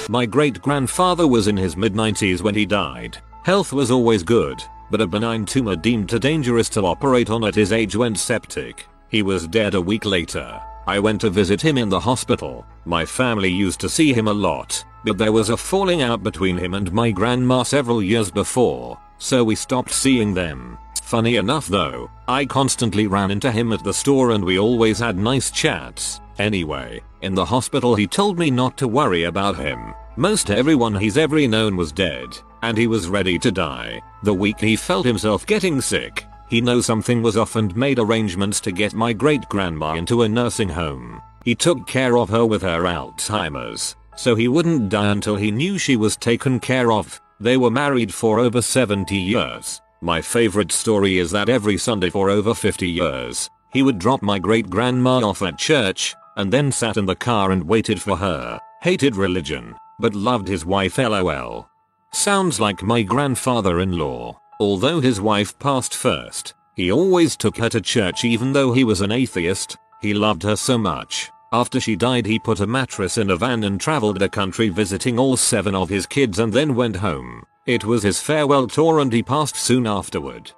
My 0.08 0.24
great 0.24 0.62
grandfather 0.62 1.26
was 1.26 1.48
in 1.48 1.56
his 1.56 1.76
mid 1.76 1.94
90s 1.94 2.42
when 2.42 2.54
he 2.54 2.64
died. 2.64 3.18
Health 3.42 3.72
was 3.72 3.90
always 3.90 4.22
good, 4.22 4.62
but 4.88 5.00
a 5.00 5.06
benign 5.06 5.44
tumor 5.44 5.74
deemed 5.74 6.08
too 6.08 6.20
dangerous 6.20 6.68
to 6.70 6.82
operate 6.82 7.28
on 7.28 7.42
at 7.42 7.56
his 7.56 7.72
age 7.72 7.96
went 7.96 8.18
septic. 8.18 8.86
He 9.08 9.22
was 9.22 9.48
dead 9.48 9.74
a 9.74 9.80
week 9.80 10.04
later. 10.04 10.60
I 10.86 11.00
went 11.00 11.22
to 11.22 11.30
visit 11.30 11.60
him 11.60 11.76
in 11.76 11.88
the 11.88 11.98
hospital. 11.98 12.64
My 12.84 13.04
family 13.04 13.50
used 13.50 13.80
to 13.80 13.88
see 13.88 14.12
him 14.12 14.28
a 14.28 14.32
lot, 14.32 14.84
but 15.06 15.18
there 15.18 15.32
was 15.32 15.50
a 15.50 15.56
falling 15.56 16.02
out 16.02 16.24
between 16.24 16.58
him 16.58 16.74
and 16.74 16.92
my 16.92 17.12
grandma 17.12 17.62
several 17.62 18.02
years 18.02 18.28
before, 18.28 18.98
so 19.18 19.44
we 19.44 19.54
stopped 19.54 19.92
seeing 19.92 20.34
them. 20.34 20.76
Funny 21.04 21.36
enough 21.36 21.68
though, 21.68 22.10
I 22.26 22.44
constantly 22.44 23.06
ran 23.06 23.30
into 23.30 23.52
him 23.52 23.72
at 23.72 23.84
the 23.84 23.94
store 23.94 24.32
and 24.32 24.44
we 24.44 24.58
always 24.58 24.98
had 24.98 25.16
nice 25.16 25.52
chats. 25.52 26.20
Anyway, 26.40 27.00
in 27.22 27.34
the 27.34 27.44
hospital 27.44 27.94
he 27.94 28.08
told 28.08 28.36
me 28.36 28.50
not 28.50 28.76
to 28.78 28.88
worry 28.88 29.24
about 29.24 29.56
him. 29.56 29.94
Most 30.16 30.50
everyone 30.50 30.96
he's 30.96 31.16
ever 31.16 31.46
known 31.46 31.76
was 31.76 31.92
dead, 31.92 32.36
and 32.62 32.76
he 32.76 32.88
was 32.88 33.08
ready 33.08 33.38
to 33.38 33.52
die. 33.52 34.02
The 34.24 34.34
week 34.34 34.58
he 34.58 34.74
felt 34.74 35.06
himself 35.06 35.46
getting 35.46 35.80
sick, 35.80 36.26
he 36.48 36.60
knew 36.60 36.82
something 36.82 37.22
was 37.22 37.36
off 37.36 37.54
and 37.54 37.76
made 37.76 38.00
arrangements 38.00 38.60
to 38.62 38.72
get 38.72 38.94
my 38.94 39.12
great 39.12 39.48
grandma 39.48 39.94
into 39.94 40.22
a 40.22 40.28
nursing 40.28 40.70
home. 40.70 41.22
He 41.44 41.54
took 41.54 41.86
care 41.86 42.18
of 42.18 42.28
her 42.30 42.44
with 42.44 42.62
her 42.62 42.82
Alzheimer's, 42.82 43.94
so 44.16 44.34
he 44.34 44.48
wouldn't 44.48 44.88
die 44.88 45.12
until 45.12 45.36
he 45.36 45.50
knew 45.50 45.78
she 45.78 45.96
was 45.96 46.16
taken 46.16 46.58
care 46.58 46.90
of. 46.90 47.20
They 47.38 47.56
were 47.56 47.70
married 47.70 48.12
for 48.12 48.40
over 48.40 48.62
70 48.62 49.16
years. 49.16 49.80
My 50.00 50.20
favorite 50.20 50.72
story 50.72 51.18
is 51.18 51.30
that 51.30 51.48
every 51.48 51.78
Sunday 51.78 52.10
for 52.10 52.30
over 52.30 52.54
50 52.54 52.88
years, 52.88 53.50
he 53.72 53.82
would 53.82 53.98
drop 53.98 54.22
my 54.22 54.38
great 54.38 54.70
grandma 54.70 55.18
off 55.18 55.42
at 55.42 55.58
church, 55.58 56.14
and 56.36 56.52
then 56.52 56.72
sat 56.72 56.96
in 56.96 57.06
the 57.06 57.14
car 57.14 57.50
and 57.50 57.66
waited 57.66 58.00
for 58.00 58.16
her. 58.16 58.58
Hated 58.82 59.16
religion, 59.16 59.74
but 59.98 60.14
loved 60.14 60.48
his 60.48 60.64
wife 60.64 60.98
lol. 60.98 61.68
Sounds 62.12 62.60
like 62.60 62.82
my 62.82 63.02
grandfather-in-law. 63.02 64.38
Although 64.60 65.00
his 65.00 65.20
wife 65.20 65.58
passed 65.58 65.94
first, 65.94 66.54
he 66.74 66.90
always 66.90 67.36
took 67.36 67.58
her 67.58 67.68
to 67.68 67.80
church 67.80 68.24
even 68.24 68.52
though 68.52 68.72
he 68.72 68.84
was 68.84 69.00
an 69.00 69.12
atheist, 69.12 69.76
he 70.00 70.14
loved 70.14 70.42
her 70.42 70.56
so 70.56 70.78
much. 70.78 71.30
After 71.56 71.80
she 71.80 71.96
died 71.96 72.26
he 72.26 72.38
put 72.38 72.60
a 72.60 72.66
mattress 72.66 73.16
in 73.16 73.30
a 73.30 73.36
van 73.36 73.64
and 73.64 73.80
traveled 73.80 74.18
the 74.18 74.28
country 74.28 74.68
visiting 74.68 75.18
all 75.18 75.38
seven 75.38 75.74
of 75.74 75.88
his 75.88 76.04
kids 76.04 76.38
and 76.38 76.52
then 76.52 76.74
went 76.74 76.96
home. 76.96 77.46
It 77.64 77.82
was 77.82 78.02
his 78.02 78.20
farewell 78.20 78.66
tour 78.66 78.98
and 78.98 79.10
he 79.10 79.22
passed 79.22 79.56
soon 79.56 79.86
afterward. 79.86 80.52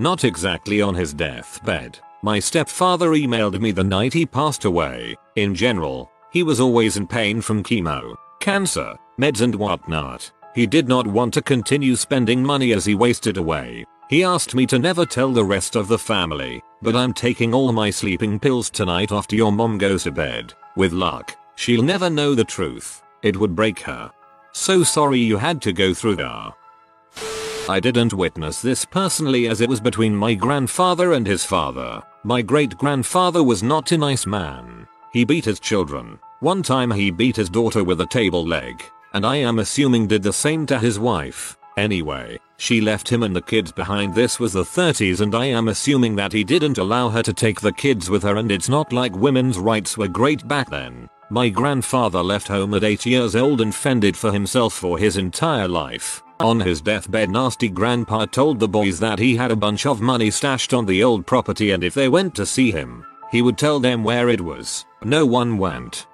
Not 0.00 0.24
exactly 0.24 0.82
on 0.82 0.96
his 0.96 1.14
deathbed, 1.14 2.00
my 2.24 2.40
stepfather 2.40 3.10
emailed 3.10 3.60
me 3.60 3.70
the 3.70 3.84
night 3.84 4.12
he 4.12 4.26
passed 4.26 4.64
away. 4.64 5.14
In 5.36 5.54
general, 5.54 6.10
he 6.32 6.42
was 6.42 6.58
always 6.58 6.96
in 6.96 7.06
pain 7.06 7.40
from 7.40 7.62
chemo, 7.62 8.16
cancer, 8.40 8.96
meds 9.20 9.40
and 9.40 9.54
whatnot. 9.54 10.32
He 10.56 10.66
did 10.66 10.88
not 10.88 11.06
want 11.06 11.32
to 11.34 11.42
continue 11.42 11.94
spending 11.94 12.42
money 12.42 12.72
as 12.72 12.86
he 12.86 12.96
wasted 12.96 13.36
away. 13.36 13.84
He 14.08 14.22
asked 14.22 14.54
me 14.54 14.66
to 14.66 14.78
never 14.78 15.04
tell 15.04 15.32
the 15.32 15.44
rest 15.44 15.74
of 15.74 15.88
the 15.88 15.98
family, 15.98 16.62
but 16.80 16.94
I'm 16.94 17.12
taking 17.12 17.52
all 17.52 17.72
my 17.72 17.90
sleeping 17.90 18.38
pills 18.38 18.70
tonight 18.70 19.10
after 19.10 19.34
your 19.34 19.50
mom 19.50 19.78
goes 19.78 20.04
to 20.04 20.12
bed. 20.12 20.54
With 20.76 20.92
luck, 20.92 21.36
she'll 21.56 21.82
never 21.82 22.08
know 22.08 22.34
the 22.34 22.44
truth. 22.44 23.02
It 23.22 23.36
would 23.36 23.56
break 23.56 23.80
her. 23.80 24.12
So 24.52 24.84
sorry 24.84 25.18
you 25.18 25.36
had 25.36 25.60
to 25.62 25.72
go 25.72 25.92
through 25.92 26.16
that. 26.16 26.52
I 27.68 27.80
didn't 27.80 28.12
witness 28.12 28.62
this 28.62 28.84
personally 28.84 29.48
as 29.48 29.60
it 29.60 29.68
was 29.68 29.80
between 29.80 30.14
my 30.14 30.34
grandfather 30.34 31.14
and 31.14 31.26
his 31.26 31.44
father. 31.44 32.00
My 32.22 32.42
great 32.42 32.78
grandfather 32.78 33.42
was 33.42 33.64
not 33.64 33.90
a 33.90 33.98
nice 33.98 34.24
man. 34.24 34.86
He 35.12 35.24
beat 35.24 35.46
his 35.46 35.58
children. 35.58 36.20
One 36.38 36.62
time 36.62 36.92
he 36.92 37.10
beat 37.10 37.34
his 37.34 37.50
daughter 37.50 37.82
with 37.82 38.00
a 38.00 38.06
table 38.06 38.46
leg, 38.46 38.84
and 39.14 39.26
I 39.26 39.36
am 39.36 39.58
assuming 39.58 40.06
did 40.06 40.22
the 40.22 40.32
same 40.32 40.64
to 40.66 40.78
his 40.78 40.96
wife. 40.96 41.58
Anyway, 41.76 42.38
she 42.58 42.80
left 42.80 43.08
him 43.08 43.22
and 43.22 43.36
the 43.36 43.42
kids 43.42 43.70
behind 43.70 44.14
this 44.14 44.40
was 44.40 44.52
the 44.52 44.62
30s 44.62 45.20
and 45.20 45.34
I 45.34 45.46
am 45.46 45.68
assuming 45.68 46.16
that 46.16 46.32
he 46.32 46.44
didn't 46.44 46.78
allow 46.78 47.08
her 47.08 47.22
to 47.22 47.32
take 47.32 47.60
the 47.60 47.72
kids 47.72 48.08
with 48.08 48.22
her 48.22 48.36
and 48.36 48.50
it's 48.50 48.68
not 48.68 48.92
like 48.92 49.14
women's 49.14 49.58
rights 49.58 49.98
were 49.98 50.08
great 50.08 50.46
back 50.48 50.70
then. 50.70 51.08
My 51.28 51.48
grandfather 51.48 52.22
left 52.22 52.48
home 52.48 52.72
at 52.74 52.84
8 52.84 53.04
years 53.04 53.36
old 53.36 53.60
and 53.60 53.74
fended 53.74 54.16
for 54.16 54.32
himself 54.32 54.72
for 54.74 54.98
his 54.98 55.16
entire 55.16 55.68
life. 55.68 56.22
On 56.40 56.60
his 56.60 56.80
deathbed 56.80 57.30
nasty 57.30 57.68
grandpa 57.68 58.26
told 58.26 58.60
the 58.60 58.68
boys 58.68 59.00
that 59.00 59.18
he 59.18 59.36
had 59.36 59.50
a 59.50 59.56
bunch 59.56 59.86
of 59.86 60.00
money 60.00 60.30
stashed 60.30 60.72
on 60.72 60.86
the 60.86 61.02
old 61.02 61.26
property 61.26 61.72
and 61.72 61.82
if 61.82 61.94
they 61.94 62.08
went 62.08 62.34
to 62.36 62.46
see 62.46 62.70
him, 62.70 63.04
he 63.30 63.42
would 63.42 63.58
tell 63.58 63.80
them 63.80 64.04
where 64.04 64.28
it 64.28 64.40
was. 64.40 64.84
No 65.02 65.26
one 65.26 65.58
went. 65.58 66.06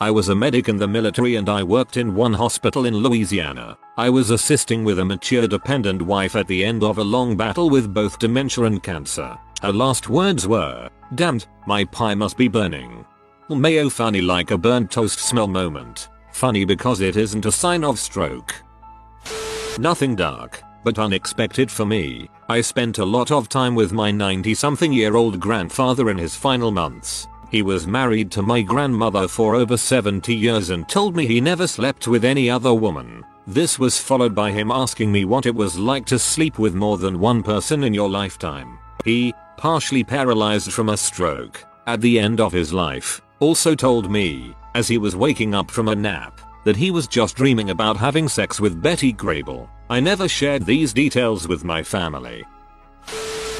I 0.00 0.10
was 0.10 0.28
a 0.28 0.34
medic 0.34 0.68
in 0.68 0.76
the 0.76 0.86
military 0.86 1.36
and 1.36 1.48
I 1.48 1.62
worked 1.62 1.96
in 1.96 2.14
one 2.14 2.34
hospital 2.34 2.84
in 2.84 2.94
Louisiana. 2.94 3.78
I 3.98 4.10
was 4.10 4.30
assisting 4.30 4.84
with 4.84 4.98
a 4.98 5.04
mature 5.06 5.48
dependent 5.48 6.02
wife 6.02 6.36
at 6.36 6.46
the 6.46 6.62
end 6.62 6.82
of 6.84 6.98
a 6.98 7.04
long 7.04 7.34
battle 7.34 7.70
with 7.70 7.94
both 7.94 8.18
dementia 8.18 8.64
and 8.64 8.82
cancer. 8.82 9.38
Her 9.62 9.72
last 9.72 10.10
words 10.10 10.46
were, 10.46 10.90
damned, 11.14 11.46
my 11.66 11.82
pie 11.86 12.14
must 12.14 12.36
be 12.36 12.46
burning. 12.46 13.06
Mayo 13.48 13.88
funny 13.88 14.20
like 14.20 14.50
a 14.50 14.58
burnt 14.58 14.90
toast 14.90 15.20
smell 15.20 15.46
moment. 15.46 16.10
Funny 16.32 16.66
because 16.66 17.00
it 17.00 17.16
isn't 17.16 17.46
a 17.46 17.52
sign 17.52 17.84
of 17.84 17.98
stroke. 17.98 18.54
Nothing 19.78 20.14
dark, 20.14 20.62
but 20.84 20.98
unexpected 20.98 21.70
for 21.70 21.86
me. 21.86 22.28
I 22.50 22.60
spent 22.60 22.98
a 22.98 23.04
lot 23.04 23.30
of 23.30 23.48
time 23.48 23.74
with 23.74 23.94
my 23.94 24.10
90 24.10 24.52
something 24.52 24.92
year 24.92 25.16
old 25.16 25.40
grandfather 25.40 26.10
in 26.10 26.18
his 26.18 26.36
final 26.36 26.70
months. 26.70 27.28
He 27.50 27.62
was 27.62 27.86
married 27.86 28.30
to 28.32 28.42
my 28.42 28.60
grandmother 28.60 29.26
for 29.26 29.54
over 29.54 29.78
70 29.78 30.34
years 30.34 30.68
and 30.68 30.86
told 30.86 31.16
me 31.16 31.26
he 31.26 31.40
never 31.40 31.66
slept 31.66 32.06
with 32.06 32.26
any 32.26 32.50
other 32.50 32.74
woman. 32.74 33.24
This 33.48 33.78
was 33.78 34.00
followed 34.00 34.34
by 34.34 34.50
him 34.50 34.72
asking 34.72 35.12
me 35.12 35.24
what 35.24 35.46
it 35.46 35.54
was 35.54 35.78
like 35.78 36.04
to 36.06 36.18
sleep 36.18 36.58
with 36.58 36.74
more 36.74 36.98
than 36.98 37.20
one 37.20 37.44
person 37.44 37.84
in 37.84 37.94
your 37.94 38.10
lifetime. 38.10 38.76
He, 39.04 39.32
partially 39.56 40.02
paralyzed 40.02 40.72
from 40.72 40.88
a 40.88 40.96
stroke, 40.96 41.64
at 41.86 42.00
the 42.00 42.18
end 42.18 42.40
of 42.40 42.52
his 42.52 42.72
life, 42.72 43.22
also 43.38 43.76
told 43.76 44.10
me, 44.10 44.52
as 44.74 44.88
he 44.88 44.98
was 44.98 45.14
waking 45.14 45.54
up 45.54 45.70
from 45.70 45.86
a 45.86 45.94
nap, 45.94 46.40
that 46.64 46.76
he 46.76 46.90
was 46.90 47.06
just 47.06 47.36
dreaming 47.36 47.70
about 47.70 47.96
having 47.96 48.28
sex 48.28 48.58
with 48.58 48.82
Betty 48.82 49.12
Grable. 49.12 49.68
I 49.88 50.00
never 50.00 50.26
shared 50.26 50.66
these 50.66 50.92
details 50.92 51.46
with 51.46 51.62
my 51.62 51.84
family. 51.84 52.44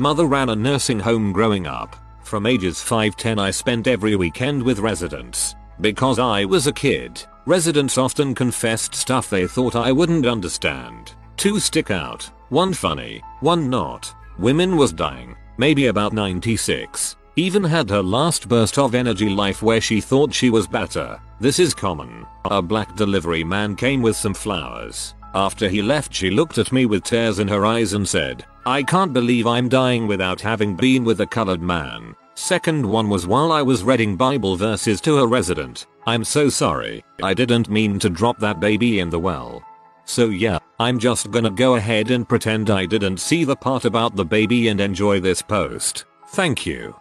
Mother 0.01 0.27
ran 0.27 0.49
a 0.49 0.57
nursing 0.57 0.99
home 0.99 1.33
growing 1.33 1.69
up. 1.69 1.95
From 2.25 2.45
ages 2.45 2.79
5-10 2.79 3.39
I 3.39 3.53
spent 3.53 3.87
every 3.87 4.17
weekend 4.17 4.61
with 4.61 4.81
residents. 4.81 5.55
Because 5.81 6.19
I 6.19 6.45
was 6.45 6.67
a 6.67 6.73
kid, 6.73 7.25
residents 7.47 7.97
often 7.97 8.35
confessed 8.35 8.95
stuff 8.95 9.31
they 9.31 9.47
thought 9.47 9.77
I 9.77 9.93
wouldn't 9.93 10.27
understand. 10.27 11.15
Two 11.37 11.59
stick 11.61 11.91
out, 11.91 12.31
one 12.51 12.75
funny, 12.75 13.23
one 13.41 13.71
not. 13.71 14.13
Women 14.39 14.77
was 14.77 14.93
dying, 14.93 15.37
maybe 15.57 15.87
about 15.87 16.13
96. 16.13 17.17
Even 17.37 17.63
had 17.63 17.89
her 17.91 18.03
last 18.03 18.49
burst 18.49 18.79
of 18.79 18.95
energy 18.95 19.29
life 19.29 19.63
where 19.63 19.81
she 19.81 20.01
thought 20.01 20.35
she 20.35 20.51
was 20.51 20.67
better. 20.67 21.21
This 21.39 21.59
is 21.59 21.75
common. 21.75 22.27
A 22.47 22.63
black 22.63 22.97
delivery 22.97 23.45
man 23.45 23.77
came 23.77 24.03
with 24.03 24.17
some 24.17 24.35
flowers. 24.35 25.15
After 25.35 25.69
he 25.69 25.83
left 25.83 26.15
she 26.15 26.31
looked 26.31 26.57
at 26.57 26.73
me 26.73 26.87
with 26.87 27.05
tears 27.05 27.39
in 27.39 27.49
her 27.49 27.67
eyes 27.67 27.93
and 27.93 28.09
said, 28.09 28.47
I 28.65 28.83
can't 28.83 29.13
believe 29.13 29.47
I'm 29.47 29.69
dying 29.69 30.07
without 30.07 30.41
having 30.41 30.75
been 30.75 31.05
with 31.05 31.21
a 31.21 31.27
colored 31.27 31.61
man. 31.61 32.17
Second 32.39 32.85
one 32.85 33.09
was 33.09 33.27
while 33.27 33.51
I 33.51 33.63
was 33.63 33.83
reading 33.83 34.15
Bible 34.15 34.57
verses 34.57 35.01
to 35.01 35.21
a 35.21 35.27
resident. 35.27 35.87
I'm 36.07 36.23
so 36.23 36.51
sorry, 36.51 37.03
I 37.23 37.33
didn't 37.33 37.71
mean 37.71 37.99
to 38.01 38.11
drop 38.11 38.39
that 38.41 38.61
baby 38.61 39.01
in 39.01 39.09
the 39.09 39.19
well. 39.19 39.63
So 40.05 40.27
yeah, 40.27 40.59
I'm 40.79 40.99
just 40.99 41.31
gonna 41.31 41.51
go 41.51 41.77
ahead 41.77 42.11
and 42.11 42.29
pretend 42.29 42.69
I 42.69 42.85
didn't 42.85 43.21
see 43.21 43.45
the 43.45 43.57
part 43.57 43.87
about 43.87 44.17
the 44.17 44.25
baby 44.25 44.69
and 44.69 44.83
enjoy 44.83 45.19
this 45.19 45.41
post. 45.41 46.05
Thank 46.29 46.67
you. 46.67 46.95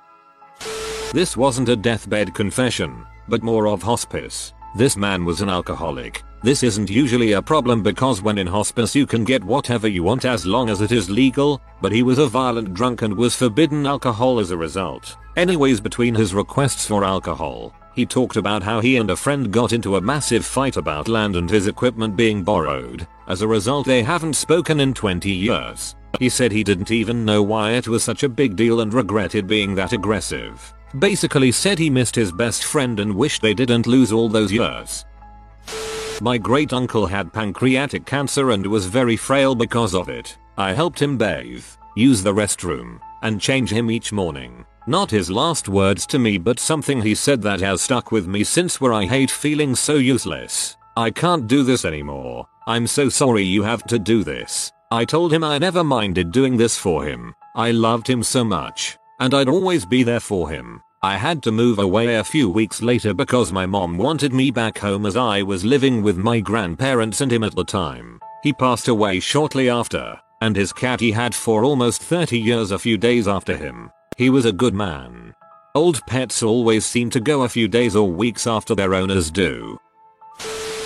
This 1.12 1.36
wasn't 1.36 1.68
a 1.68 1.76
deathbed 1.76 2.34
confession, 2.34 3.06
but 3.28 3.44
more 3.44 3.68
of 3.68 3.84
hospice. 3.84 4.54
This 4.78 4.96
man 4.96 5.26
was 5.26 5.42
an 5.42 5.50
alcoholic. 5.50 6.24
This 6.46 6.62
isn't 6.62 6.92
usually 6.92 7.32
a 7.32 7.42
problem 7.42 7.82
because 7.82 8.22
when 8.22 8.38
in 8.38 8.46
hospice 8.46 8.96
you 8.96 9.08
can 9.08 9.24
get 9.24 9.44
whatever 9.44 9.88
you 9.88 10.04
want 10.04 10.26
as 10.26 10.46
long 10.46 10.70
as 10.70 10.80
it 10.80 10.92
is 10.92 11.10
legal, 11.10 11.60
but 11.82 11.92
he 11.92 12.04
was 12.04 12.20
a 12.20 12.28
violent 12.28 12.76
drunk 12.76 13.02
and 13.02 13.18
was 13.18 13.36
forbidden 13.36 13.88
alcohol 13.88 14.40
as 14.40 14.52
a 14.52 14.58
result. 14.58 15.18
Anyways 15.38 15.82
between 15.82 16.14
his 16.14 16.36
requests 16.36 16.86
for 16.86 17.04
alcohol, 17.04 17.74
he 17.96 18.06
talked 18.06 18.36
about 18.36 18.62
how 18.62 18.80
he 18.80 18.98
and 18.98 19.10
a 19.10 19.16
friend 19.16 19.52
got 19.52 19.74
into 19.74 19.96
a 19.96 20.02
massive 20.02 20.46
fight 20.46 20.78
about 20.78 21.08
land 21.08 21.36
and 21.36 21.50
his 21.50 21.66
equipment 21.66 22.16
being 22.16 22.44
borrowed. 22.44 23.08
As 23.28 23.42
a 23.42 23.48
result 23.48 23.88
they 23.88 24.04
haven't 24.04 24.36
spoken 24.36 24.82
in 24.82 24.94
20 24.94 25.32
years. 25.32 25.96
He 26.20 26.30
said 26.30 26.52
he 26.52 26.64
didn't 26.64 26.92
even 26.92 27.26
know 27.26 27.42
why 27.42 27.72
it 27.72 27.88
was 27.88 28.04
such 28.04 28.22
a 28.22 28.30
big 28.30 28.56
deal 28.56 28.82
and 28.82 28.94
regretted 28.94 29.48
being 29.48 29.74
that 29.74 29.94
aggressive. 29.94 30.76
Basically 31.00 31.52
said 31.52 31.80
he 31.80 31.90
missed 31.90 32.14
his 32.14 32.32
best 32.32 32.66
friend 32.66 33.00
and 33.00 33.16
wished 33.16 33.42
they 33.42 33.56
didn't 33.56 33.88
lose 33.88 34.12
all 34.12 34.30
those 34.30 34.52
years. 34.52 35.06
My 36.22 36.38
great 36.38 36.72
uncle 36.72 37.06
had 37.06 37.34
pancreatic 37.34 38.06
cancer 38.06 38.52
and 38.52 38.66
was 38.66 38.86
very 38.86 39.18
frail 39.18 39.54
because 39.54 39.94
of 39.94 40.08
it. 40.08 40.38
I 40.58 40.72
helped 40.72 41.02
him 41.02 41.18
bathe, 41.18 41.66
use 41.96 42.24
the 42.24 42.34
restroom, 42.34 43.00
and 43.22 43.42
change 43.42 43.72
him 43.72 43.92
each 43.92 44.14
morning. 44.14 44.66
Not 44.88 45.12
his 45.12 45.30
last 45.30 45.68
words 45.68 46.06
to 46.08 46.20
me 46.20 46.38
but 46.38 46.60
something 46.60 47.02
he 47.02 47.16
said 47.16 47.42
that 47.42 47.60
has 47.60 47.82
stuck 47.82 48.12
with 48.12 48.28
me 48.28 48.44
since 48.44 48.80
where 48.80 48.94
I 48.94 49.06
hate 49.06 49.32
feeling 49.32 49.76
so 49.76 49.96
useless. 49.96 50.78
I 50.96 51.12
can't 51.12 51.48
do 51.48 51.64
this 51.64 51.84
anymore. 51.84 52.48
I'm 52.66 52.88
so 52.88 53.10
sorry 53.10 53.44
you 53.44 53.64
have 53.64 53.84
to 53.88 54.00
do 54.00 54.24
this. 54.24 54.72
I 54.92 55.04
told 55.04 55.34
him 55.34 55.44
I 55.44 55.58
never 55.58 55.84
minded 55.84 56.32
doing 56.32 56.56
this 56.56 56.78
for 56.78 57.04
him. 57.04 57.34
I 57.56 57.72
loved 57.72 58.08
him 58.08 58.24
so 58.24 58.44
much. 58.46 58.98
And 59.20 59.34
I'd 59.34 59.50
always 59.50 59.86
be 59.86 60.04
there 60.04 60.20
for 60.20 60.50
him. 60.50 60.82
I 61.06 61.18
had 61.18 61.44
to 61.44 61.52
move 61.52 61.78
away 61.78 62.16
a 62.16 62.24
few 62.24 62.50
weeks 62.50 62.82
later 62.82 63.14
because 63.14 63.52
my 63.52 63.68
mom 63.68 63.96
wanted 63.96 64.34
me 64.34 64.50
back 64.50 64.80
home 64.80 65.06
as 65.06 65.16
I 65.16 65.44
was 65.44 65.64
living 65.64 66.02
with 66.02 66.18
my 66.18 66.40
grandparents 66.40 67.22
and 67.22 67.32
him 67.32 67.44
at 67.44 67.54
the 67.54 67.64
time. 67.64 68.20
He 68.42 68.52
passed 68.52 68.88
away 68.88 69.20
shortly 69.20 69.70
after, 69.70 70.20
and 70.42 70.56
his 70.56 70.74
cat 70.74 71.00
he 71.00 71.12
had 71.12 71.36
for 71.36 71.64
almost 71.64 72.02
30 72.02 72.40
years 72.40 72.72
a 72.72 72.80
few 72.80 72.98
days 72.98 73.28
after 73.28 73.56
him. 73.56 73.92
He 74.18 74.32
was 74.32 74.46
a 74.46 74.52
good 74.52 74.74
man. 74.74 75.36
Old 75.76 76.02
pets 76.08 76.42
always 76.42 76.88
seem 76.88 77.12
to 77.12 77.20
go 77.20 77.44
a 77.44 77.50
few 77.50 77.68
days 77.68 77.96
or 77.96 78.10
weeks 78.10 78.48
after 78.48 78.74
their 78.74 78.96
owners 78.96 79.30
do. 79.30 79.78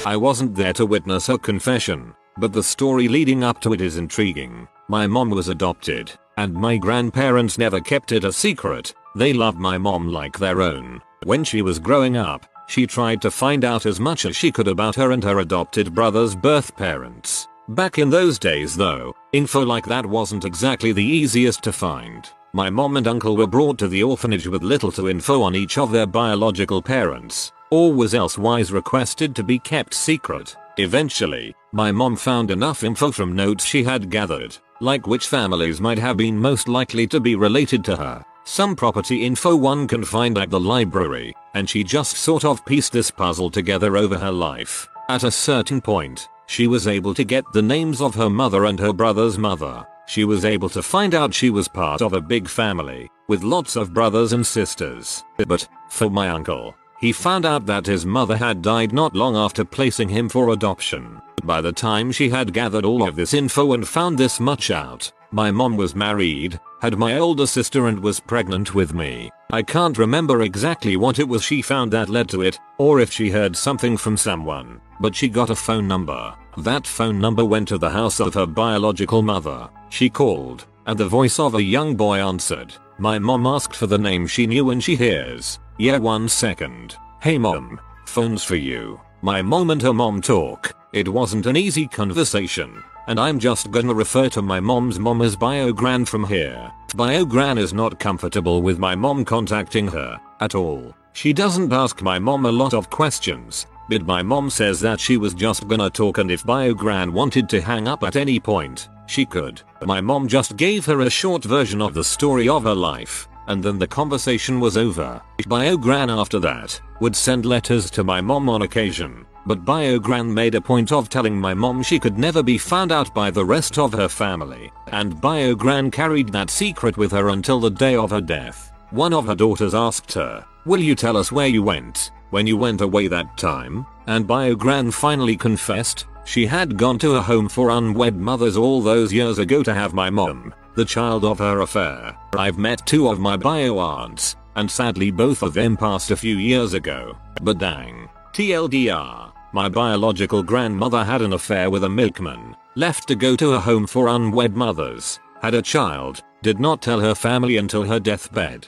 I 0.05 0.17
wasn't 0.17 0.53
there 0.53 0.73
to 0.73 0.85
witness 0.85 1.27
her 1.27 1.37
confession, 1.37 2.13
but 2.37 2.51
the 2.51 2.61
story 2.61 3.07
leading 3.07 3.45
up 3.45 3.61
to 3.61 3.71
it 3.71 3.79
is 3.79 3.95
intriguing. 3.95 4.67
My 4.89 5.07
mom 5.07 5.29
was 5.29 5.47
adopted, 5.47 6.11
and 6.35 6.53
my 6.53 6.75
grandparents 6.75 7.57
never 7.57 7.79
kept 7.79 8.11
it 8.11 8.25
a 8.25 8.33
secret. 8.33 8.93
They 9.19 9.33
loved 9.33 9.59
my 9.59 9.77
mom 9.77 10.07
like 10.07 10.39
their 10.39 10.61
own. 10.61 11.01
When 11.25 11.43
she 11.43 11.61
was 11.61 11.77
growing 11.77 12.15
up, 12.15 12.45
she 12.69 12.87
tried 12.87 13.21
to 13.21 13.29
find 13.29 13.65
out 13.65 13.85
as 13.85 13.99
much 13.99 14.23
as 14.23 14.33
she 14.33 14.49
could 14.49 14.69
about 14.69 14.95
her 14.95 15.11
and 15.11 15.21
her 15.25 15.39
adopted 15.39 15.93
brother's 15.93 16.37
birth 16.37 16.73
parents. 16.77 17.45
Back 17.67 17.99
in 17.99 18.09
those 18.09 18.39
days 18.39 18.77
though, 18.77 19.13
info 19.33 19.65
like 19.65 19.85
that 19.87 20.05
wasn't 20.05 20.45
exactly 20.45 20.93
the 20.93 21.03
easiest 21.03 21.61
to 21.63 21.73
find. 21.73 22.29
My 22.53 22.69
mom 22.69 22.95
and 22.95 23.09
uncle 23.09 23.35
were 23.35 23.45
brought 23.45 23.77
to 23.79 23.89
the 23.89 24.03
orphanage 24.03 24.47
with 24.47 24.63
little 24.63 24.93
to 24.93 25.09
info 25.09 25.41
on 25.41 25.53
each 25.53 25.77
of 25.77 25.91
their 25.91 26.07
biological 26.07 26.81
parents, 26.81 27.51
or 27.71 27.91
was 27.91 28.15
elsewise 28.15 28.71
requested 28.71 29.35
to 29.35 29.43
be 29.43 29.59
kept 29.59 29.93
secret. 29.93 30.55
Eventually, 30.77 31.53
my 31.73 31.91
mom 31.91 32.15
found 32.15 32.51
enough 32.51 32.85
info 32.85 33.11
from 33.11 33.35
notes 33.35 33.65
she 33.65 33.83
had 33.83 34.09
gathered 34.09 34.55
like 34.81 35.07
which 35.07 35.27
families 35.27 35.81
might 35.81 35.99
have 35.99 36.17
been 36.17 36.37
most 36.37 36.67
likely 36.67 37.05
to 37.07 37.19
be 37.19 37.35
related 37.35 37.83
to 37.85 37.95
her. 37.95 38.23
Some 38.51 38.75
property 38.75 39.23
info 39.23 39.55
one 39.55 39.87
can 39.87 40.03
find 40.03 40.35
at 40.39 40.49
the 40.49 40.59
library, 40.59 41.35
and 41.53 41.69
she 41.69 41.83
just 41.83 42.17
sort 42.17 42.43
of 42.43 42.65
pieced 42.65 42.91
this 42.91 43.11
puzzle 43.11 43.51
together 43.51 43.95
over 43.95 44.17
her 44.17 44.31
life. 44.31 44.89
At 45.07 45.23
a 45.23 45.29
certain 45.29 45.79
point, 45.81 46.27
she 46.47 46.65
was 46.65 46.87
able 46.87 47.13
to 47.13 47.23
get 47.23 47.43
the 47.53 47.61
names 47.61 48.01
of 48.01 48.15
her 48.15 48.27
mother 48.27 48.65
and 48.65 48.79
her 48.79 48.91
brother's 48.91 49.37
mother. 49.37 49.85
She 50.07 50.23
was 50.23 50.45
able 50.45 50.67
to 50.69 50.81
find 50.81 51.13
out 51.13 51.31
she 51.31 51.51
was 51.51 51.67
part 51.67 52.01
of 52.01 52.13
a 52.13 52.21
big 52.21 52.49
family, 52.49 53.07
with 53.27 53.43
lots 53.43 53.75
of 53.75 53.93
brothers 53.93 54.33
and 54.33 54.45
sisters. 54.45 55.23
But, 55.37 55.69
for 55.87 56.09
my 56.09 56.29
uncle, 56.29 56.73
he 56.99 57.11
found 57.11 57.45
out 57.45 57.67
that 57.67 57.85
his 57.85 58.03
mother 58.03 58.35
had 58.35 58.63
died 58.63 58.93
not 58.93 59.15
long 59.15 59.35
after 59.35 59.63
placing 59.63 60.09
him 60.09 60.27
for 60.27 60.49
adoption. 60.49 61.21
By 61.43 61.61
the 61.61 61.71
time 61.71 62.11
she 62.11 62.29
had 62.29 62.51
gathered 62.51 62.83
all 62.83 63.07
of 63.07 63.15
this 63.15 63.35
info 63.35 63.73
and 63.73 63.87
found 63.87 64.17
this 64.17 64.39
much 64.39 64.71
out, 64.71 65.11
my 65.31 65.51
mom 65.51 65.77
was 65.77 65.95
married, 65.95 66.59
had 66.81 66.97
my 66.97 67.17
older 67.17 67.45
sister 67.45 67.87
and 67.87 67.99
was 67.99 68.19
pregnant 68.19 68.73
with 68.73 68.93
me. 68.93 69.29
I 69.51 69.61
can't 69.61 69.97
remember 69.97 70.41
exactly 70.41 70.95
what 70.95 71.19
it 71.19 71.27
was 71.27 71.43
she 71.43 71.61
found 71.61 71.91
that 71.91 72.09
led 72.09 72.29
to 72.29 72.41
it, 72.41 72.59
or 72.77 72.99
if 72.99 73.11
she 73.11 73.29
heard 73.29 73.55
something 73.55 73.97
from 73.97 74.17
someone, 74.17 74.81
but 74.99 75.15
she 75.15 75.27
got 75.27 75.49
a 75.49 75.55
phone 75.55 75.87
number. 75.87 76.35
That 76.57 76.87
phone 76.87 77.19
number 77.19 77.45
went 77.45 77.67
to 77.69 77.77
the 77.77 77.89
house 77.89 78.19
of 78.19 78.33
her 78.33 78.45
biological 78.45 79.21
mother. 79.21 79.69
She 79.89 80.09
called, 80.09 80.65
and 80.85 80.97
the 80.97 81.07
voice 81.07 81.39
of 81.39 81.55
a 81.55 81.63
young 81.63 81.95
boy 81.95 82.19
answered. 82.19 82.73
My 82.97 83.17
mom 83.19 83.45
asked 83.45 83.75
for 83.75 83.87
the 83.87 83.97
name 83.97 84.27
she 84.27 84.45
knew 84.47 84.71
and 84.71 84.83
she 84.83 84.95
hears. 84.95 85.59
Yeah 85.77 85.99
one 85.99 86.27
second. 86.27 86.97
Hey 87.21 87.37
mom, 87.37 87.79
phone's 88.05 88.43
for 88.43 88.55
you. 88.55 88.99
My 89.21 89.41
mom 89.41 89.69
and 89.69 89.81
her 89.81 89.93
mom 89.93 90.21
talk. 90.21 90.73
It 90.91 91.07
wasn't 91.07 91.45
an 91.45 91.55
easy 91.55 91.87
conversation, 91.87 92.83
and 93.09 93.19
I'm 93.19 93.39
just 93.39 93.71
gonna 93.71 93.93
refer 93.93 94.29
to 94.29 94.41
my 94.43 94.59
mom's 94.59 94.99
mom 94.99 95.23
as 95.23 95.35
Biogran 95.35 96.07
from 96.07 96.27
here. 96.27 96.71
Biogran 96.89 97.57
is 97.57 97.73
not 97.73 97.99
comfortable 97.99 98.61
with 98.61 98.77
my 98.77 98.93
mom 98.93 99.25
contacting 99.25 99.87
her 99.87 100.19
at 100.39 100.53
all. 100.53 100.93
She 101.13 101.33
doesn't 101.33 101.73
ask 101.73 102.03
my 102.03 102.19
mom 102.19 102.45
a 102.45 102.51
lot 102.51 102.75
of 102.75 102.91
questions, 102.91 103.65
but 103.89 104.05
my 104.05 104.21
mom 104.21 104.51
says 104.51 104.79
that 104.81 104.99
she 104.99 105.17
was 105.17 105.33
just 105.33 105.67
gonna 105.67 105.89
talk 105.89 106.19
and 106.19 106.29
if 106.29 106.43
Biogran 106.43 107.09
wanted 107.09 107.49
to 107.49 107.61
hang 107.61 107.87
up 107.87 108.03
at 108.03 108.15
any 108.15 108.39
point, 108.39 108.89
she 109.07 109.25
could. 109.25 109.59
My 109.81 109.99
mom 109.99 110.27
just 110.27 110.55
gave 110.55 110.85
her 110.85 111.01
a 111.01 111.09
short 111.09 111.43
version 111.43 111.81
of 111.81 111.95
the 111.95 112.03
story 112.03 112.47
of 112.47 112.63
her 112.63 112.75
life, 112.75 113.27
and 113.47 113.63
then 113.63 113.79
the 113.79 113.87
conversation 113.87 114.59
was 114.59 114.77
over. 114.77 115.19
Biogran 115.39 116.15
after 116.15 116.37
that 116.41 116.79
would 116.99 117.15
send 117.15 117.43
letters 117.43 117.89
to 117.89 118.03
my 118.03 118.21
mom 118.21 118.49
on 118.49 118.61
occasion, 118.61 119.25
but 119.49 119.65
Biogran 119.65 120.31
made 120.31 120.53
a 120.53 120.61
point 120.61 120.91
of 120.91 121.09
telling 121.09 121.35
my 121.35 121.55
mom 121.55 121.81
she 121.81 121.97
could 121.97 122.19
never 122.19 122.43
be 122.43 122.59
found 122.59 122.91
out 122.91 123.11
by 123.15 123.31
the 123.31 123.43
rest 123.43 123.79
of 123.79 123.91
her 123.91 124.07
family, 124.07 124.71
and 124.91 125.19
Biogran 125.19 125.91
carried 125.91 126.29
that 126.29 126.51
secret 126.51 126.97
with 126.97 127.11
her 127.11 127.29
until 127.29 127.59
the 127.59 127.71
day 127.71 127.95
of 127.95 128.11
her 128.11 128.21
death. 128.21 128.71
One 128.91 129.11
of 129.11 129.25
her 129.25 129.33
daughters 129.33 129.73
asked 129.73 130.13
her, 130.13 130.45
will 130.67 130.79
you 130.79 130.93
tell 130.93 131.17
us 131.17 131.31
where 131.31 131.47
you 131.47 131.63
went, 131.63 132.11
when 132.29 132.45
you 132.45 132.57
went 132.57 132.81
away 132.81 133.07
that 133.07 133.39
time? 133.39 133.87
And 134.05 134.27
Biogran 134.27 134.93
finally 134.93 135.35
confessed, 135.35 136.05
she 136.25 136.45
had 136.45 136.77
gone 136.77 136.99
to 136.99 137.15
a 137.15 137.21
home 137.21 137.49
for 137.49 137.71
unwed 137.71 138.17
mothers 138.17 138.55
all 138.55 138.83
those 138.83 139.11
years 139.11 139.39
ago 139.39 139.63
to 139.63 139.73
have 139.73 139.95
my 139.95 140.11
mom, 140.11 140.53
the 140.75 140.85
child 140.85 141.25
of 141.25 141.39
her 141.39 141.61
affair. 141.61 142.15
I've 142.37 142.59
met 142.59 142.85
two 142.85 143.07
of 143.07 143.19
my 143.19 143.35
bio 143.35 143.79
aunts, 143.79 144.35
and 144.55 144.69
sadly 144.69 145.09
both 145.09 145.41
of 145.41 145.55
them 145.55 145.75
passed 145.75 146.11
a 146.11 146.15
few 146.15 146.35
years 146.35 146.75
ago. 146.75 147.17
But 147.41 147.57
dang. 147.57 148.09
TLDR. 148.33 149.38
My 149.51 149.67
biological 149.67 150.43
grandmother 150.43 151.03
had 151.03 151.23
an 151.23 151.33
affair 151.33 151.71
with 151.71 151.83
a 151.83 151.89
milkman, 151.89 152.55
left 152.75 153.07
to 153.07 153.15
go 153.15 153.35
to 153.35 153.53
a 153.53 153.59
home 153.59 153.87
for 153.87 154.07
unwed 154.07 154.55
mothers, 154.55 155.19
had 155.41 155.55
a 155.55 155.61
child, 155.61 156.21
did 156.43 156.59
not 156.59 156.83
tell 156.83 156.99
her 156.99 157.15
family 157.15 157.57
until 157.57 157.83
her 157.83 157.99
deathbed. 157.99 158.67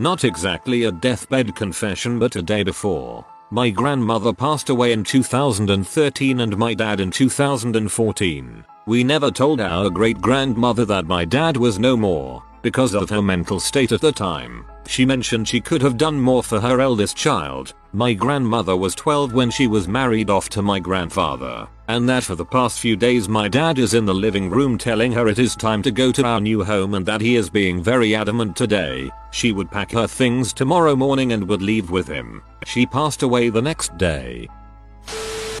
Not 0.00 0.24
exactly 0.24 0.84
a 0.84 0.90
deathbed 0.90 1.54
confession 1.54 2.18
but 2.18 2.34
a 2.34 2.42
day 2.42 2.64
before. 2.64 3.24
My 3.50 3.70
grandmother 3.70 4.32
passed 4.32 4.68
away 4.68 4.92
in 4.92 5.04
2013 5.04 6.40
and 6.40 6.56
my 6.56 6.74
dad 6.74 6.98
in 6.98 7.12
2014. 7.12 8.64
We 8.86 9.04
never 9.04 9.30
told 9.30 9.60
our 9.60 9.90
great 9.90 10.20
grandmother 10.20 10.84
that 10.86 11.06
my 11.06 11.24
dad 11.24 11.56
was 11.56 11.78
no 11.78 11.96
more, 11.96 12.42
because 12.62 12.94
of 12.94 13.10
her 13.10 13.20
mental 13.20 13.60
state 13.60 13.92
at 13.92 14.00
the 14.00 14.12
time. 14.12 14.64
She 14.86 15.04
mentioned 15.04 15.46
she 15.46 15.60
could 15.60 15.82
have 15.82 15.96
done 15.96 16.20
more 16.20 16.42
for 16.42 16.60
her 16.60 16.80
eldest 16.80 17.16
child. 17.16 17.74
My 17.92 18.14
grandmother 18.14 18.76
was 18.76 18.94
12 18.94 19.34
when 19.34 19.50
she 19.50 19.66
was 19.66 19.86
married 19.86 20.30
off 20.30 20.48
to 20.50 20.62
my 20.62 20.80
grandfather, 20.80 21.68
and 21.88 22.08
that 22.08 22.24
for 22.24 22.34
the 22.34 22.44
past 22.44 22.80
few 22.80 22.96
days 22.96 23.28
my 23.28 23.48
dad 23.48 23.78
is 23.78 23.94
in 23.94 24.06
the 24.06 24.14
living 24.14 24.48
room 24.48 24.78
telling 24.78 25.12
her 25.12 25.28
it 25.28 25.38
is 25.38 25.54
time 25.54 25.82
to 25.82 25.90
go 25.90 26.10
to 26.12 26.24
our 26.24 26.40
new 26.40 26.64
home 26.64 26.94
and 26.94 27.04
that 27.04 27.20
he 27.20 27.36
is 27.36 27.50
being 27.50 27.82
very 27.82 28.14
adamant 28.14 28.56
today. 28.56 29.10
She 29.30 29.52
would 29.52 29.70
pack 29.70 29.90
her 29.92 30.06
things 30.06 30.52
tomorrow 30.52 30.96
morning 30.96 31.32
and 31.32 31.46
would 31.48 31.62
leave 31.62 31.90
with 31.90 32.08
him. 32.08 32.42
She 32.64 32.86
passed 32.86 33.22
away 33.22 33.50
the 33.50 33.62
next 33.62 33.96
day. 33.98 34.48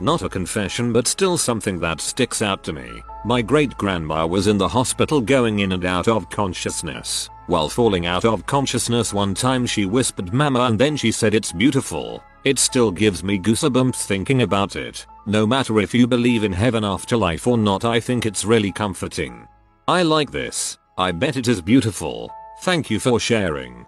Not 0.02 0.22
a 0.22 0.28
confession 0.28 0.92
but 0.92 1.06
still 1.06 1.38
something 1.38 1.78
that 1.78 2.00
sticks 2.00 2.42
out 2.42 2.64
to 2.64 2.72
me. 2.72 3.04
My 3.24 3.40
great 3.40 3.78
grandma 3.78 4.26
was 4.26 4.48
in 4.48 4.58
the 4.58 4.66
hospital 4.66 5.20
going 5.20 5.60
in 5.60 5.70
and 5.70 5.84
out 5.84 6.08
of 6.08 6.28
consciousness. 6.28 7.30
While 7.46 7.68
falling 7.68 8.04
out 8.06 8.24
of 8.24 8.44
consciousness 8.44 9.14
one 9.14 9.32
time 9.32 9.64
she 9.64 9.86
whispered 9.86 10.34
mama 10.34 10.62
and 10.62 10.76
then 10.76 10.96
she 10.96 11.12
said 11.12 11.34
it's 11.34 11.52
beautiful. 11.52 12.20
It 12.42 12.58
still 12.58 12.90
gives 12.90 13.22
me 13.22 13.38
goosebumps 13.38 14.04
thinking 14.04 14.42
about 14.42 14.74
it. 14.74 15.06
No 15.26 15.46
matter 15.46 15.78
if 15.78 15.94
you 15.94 16.08
believe 16.08 16.42
in 16.42 16.52
heaven 16.52 16.82
afterlife 16.82 17.46
or 17.46 17.56
not 17.56 17.84
I 17.84 18.00
think 18.00 18.26
it's 18.26 18.44
really 18.44 18.72
comforting. 18.72 19.46
I 19.86 20.02
like 20.02 20.32
this. 20.32 20.78
I 20.98 21.12
bet 21.12 21.36
it 21.36 21.46
is 21.46 21.62
beautiful. 21.62 22.28
Thank 22.62 22.90
you 22.90 22.98
for 22.98 23.20
sharing. 23.20 23.86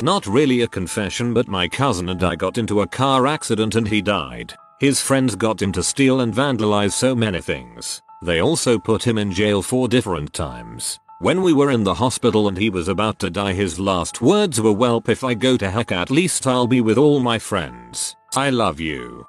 Not 0.00 0.28
really 0.28 0.60
a 0.60 0.68
confession 0.68 1.34
but 1.34 1.48
my 1.48 1.66
cousin 1.66 2.08
and 2.10 2.22
I 2.22 2.36
got 2.36 2.56
into 2.56 2.82
a 2.82 2.86
car 2.86 3.26
accident 3.26 3.74
and 3.74 3.88
he 3.88 4.00
died. 4.00 4.54
His 4.82 5.00
friends 5.00 5.36
got 5.36 5.62
him 5.62 5.70
to 5.74 5.82
steal 5.84 6.22
and 6.22 6.34
vandalize 6.34 6.90
so 6.90 7.14
many 7.14 7.40
things. 7.40 8.02
They 8.20 8.42
also 8.42 8.80
put 8.80 9.06
him 9.06 9.16
in 9.16 9.30
jail 9.30 9.62
four 9.62 9.86
different 9.86 10.32
times. 10.34 10.98
When 11.20 11.42
we 11.42 11.52
were 11.52 11.70
in 11.70 11.84
the 11.84 11.94
hospital 11.94 12.48
and 12.48 12.58
he 12.58 12.68
was 12.68 12.88
about 12.88 13.20
to 13.20 13.30
die 13.30 13.52
his 13.52 13.78
last 13.78 14.20
words 14.20 14.60
were 14.60 14.72
welp 14.72 15.08
if 15.08 15.22
I 15.22 15.34
go 15.34 15.56
to 15.56 15.70
heck 15.70 15.92
at 15.92 16.10
least 16.10 16.48
I'll 16.48 16.66
be 16.66 16.80
with 16.80 16.98
all 16.98 17.20
my 17.20 17.38
friends. 17.38 18.16
I 18.34 18.50
love 18.50 18.80
you. 18.80 19.24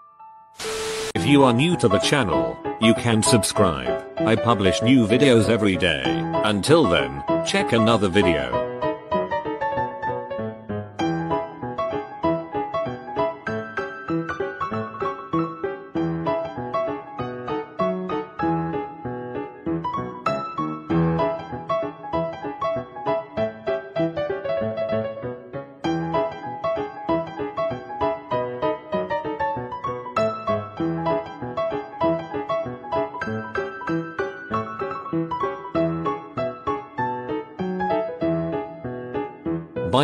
If 1.14 1.28
you 1.28 1.44
are 1.44 1.54
new 1.54 1.78
to 1.78 1.88
the 1.88 2.00
channel, 2.00 2.58
you 2.82 2.96
can 2.96 3.22
subscribe. 3.22 4.04
I 4.18 4.36
publish 4.36 4.82
new 4.82 5.06
videos 5.06 5.50
every 5.50 5.78
day. 5.78 6.02
Until 6.44 6.84
then, 6.90 7.24
check 7.46 7.74
another 7.74 8.10
video. 8.10 8.63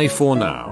Bye 0.00 0.08
for 0.08 0.34
now. 0.34 0.69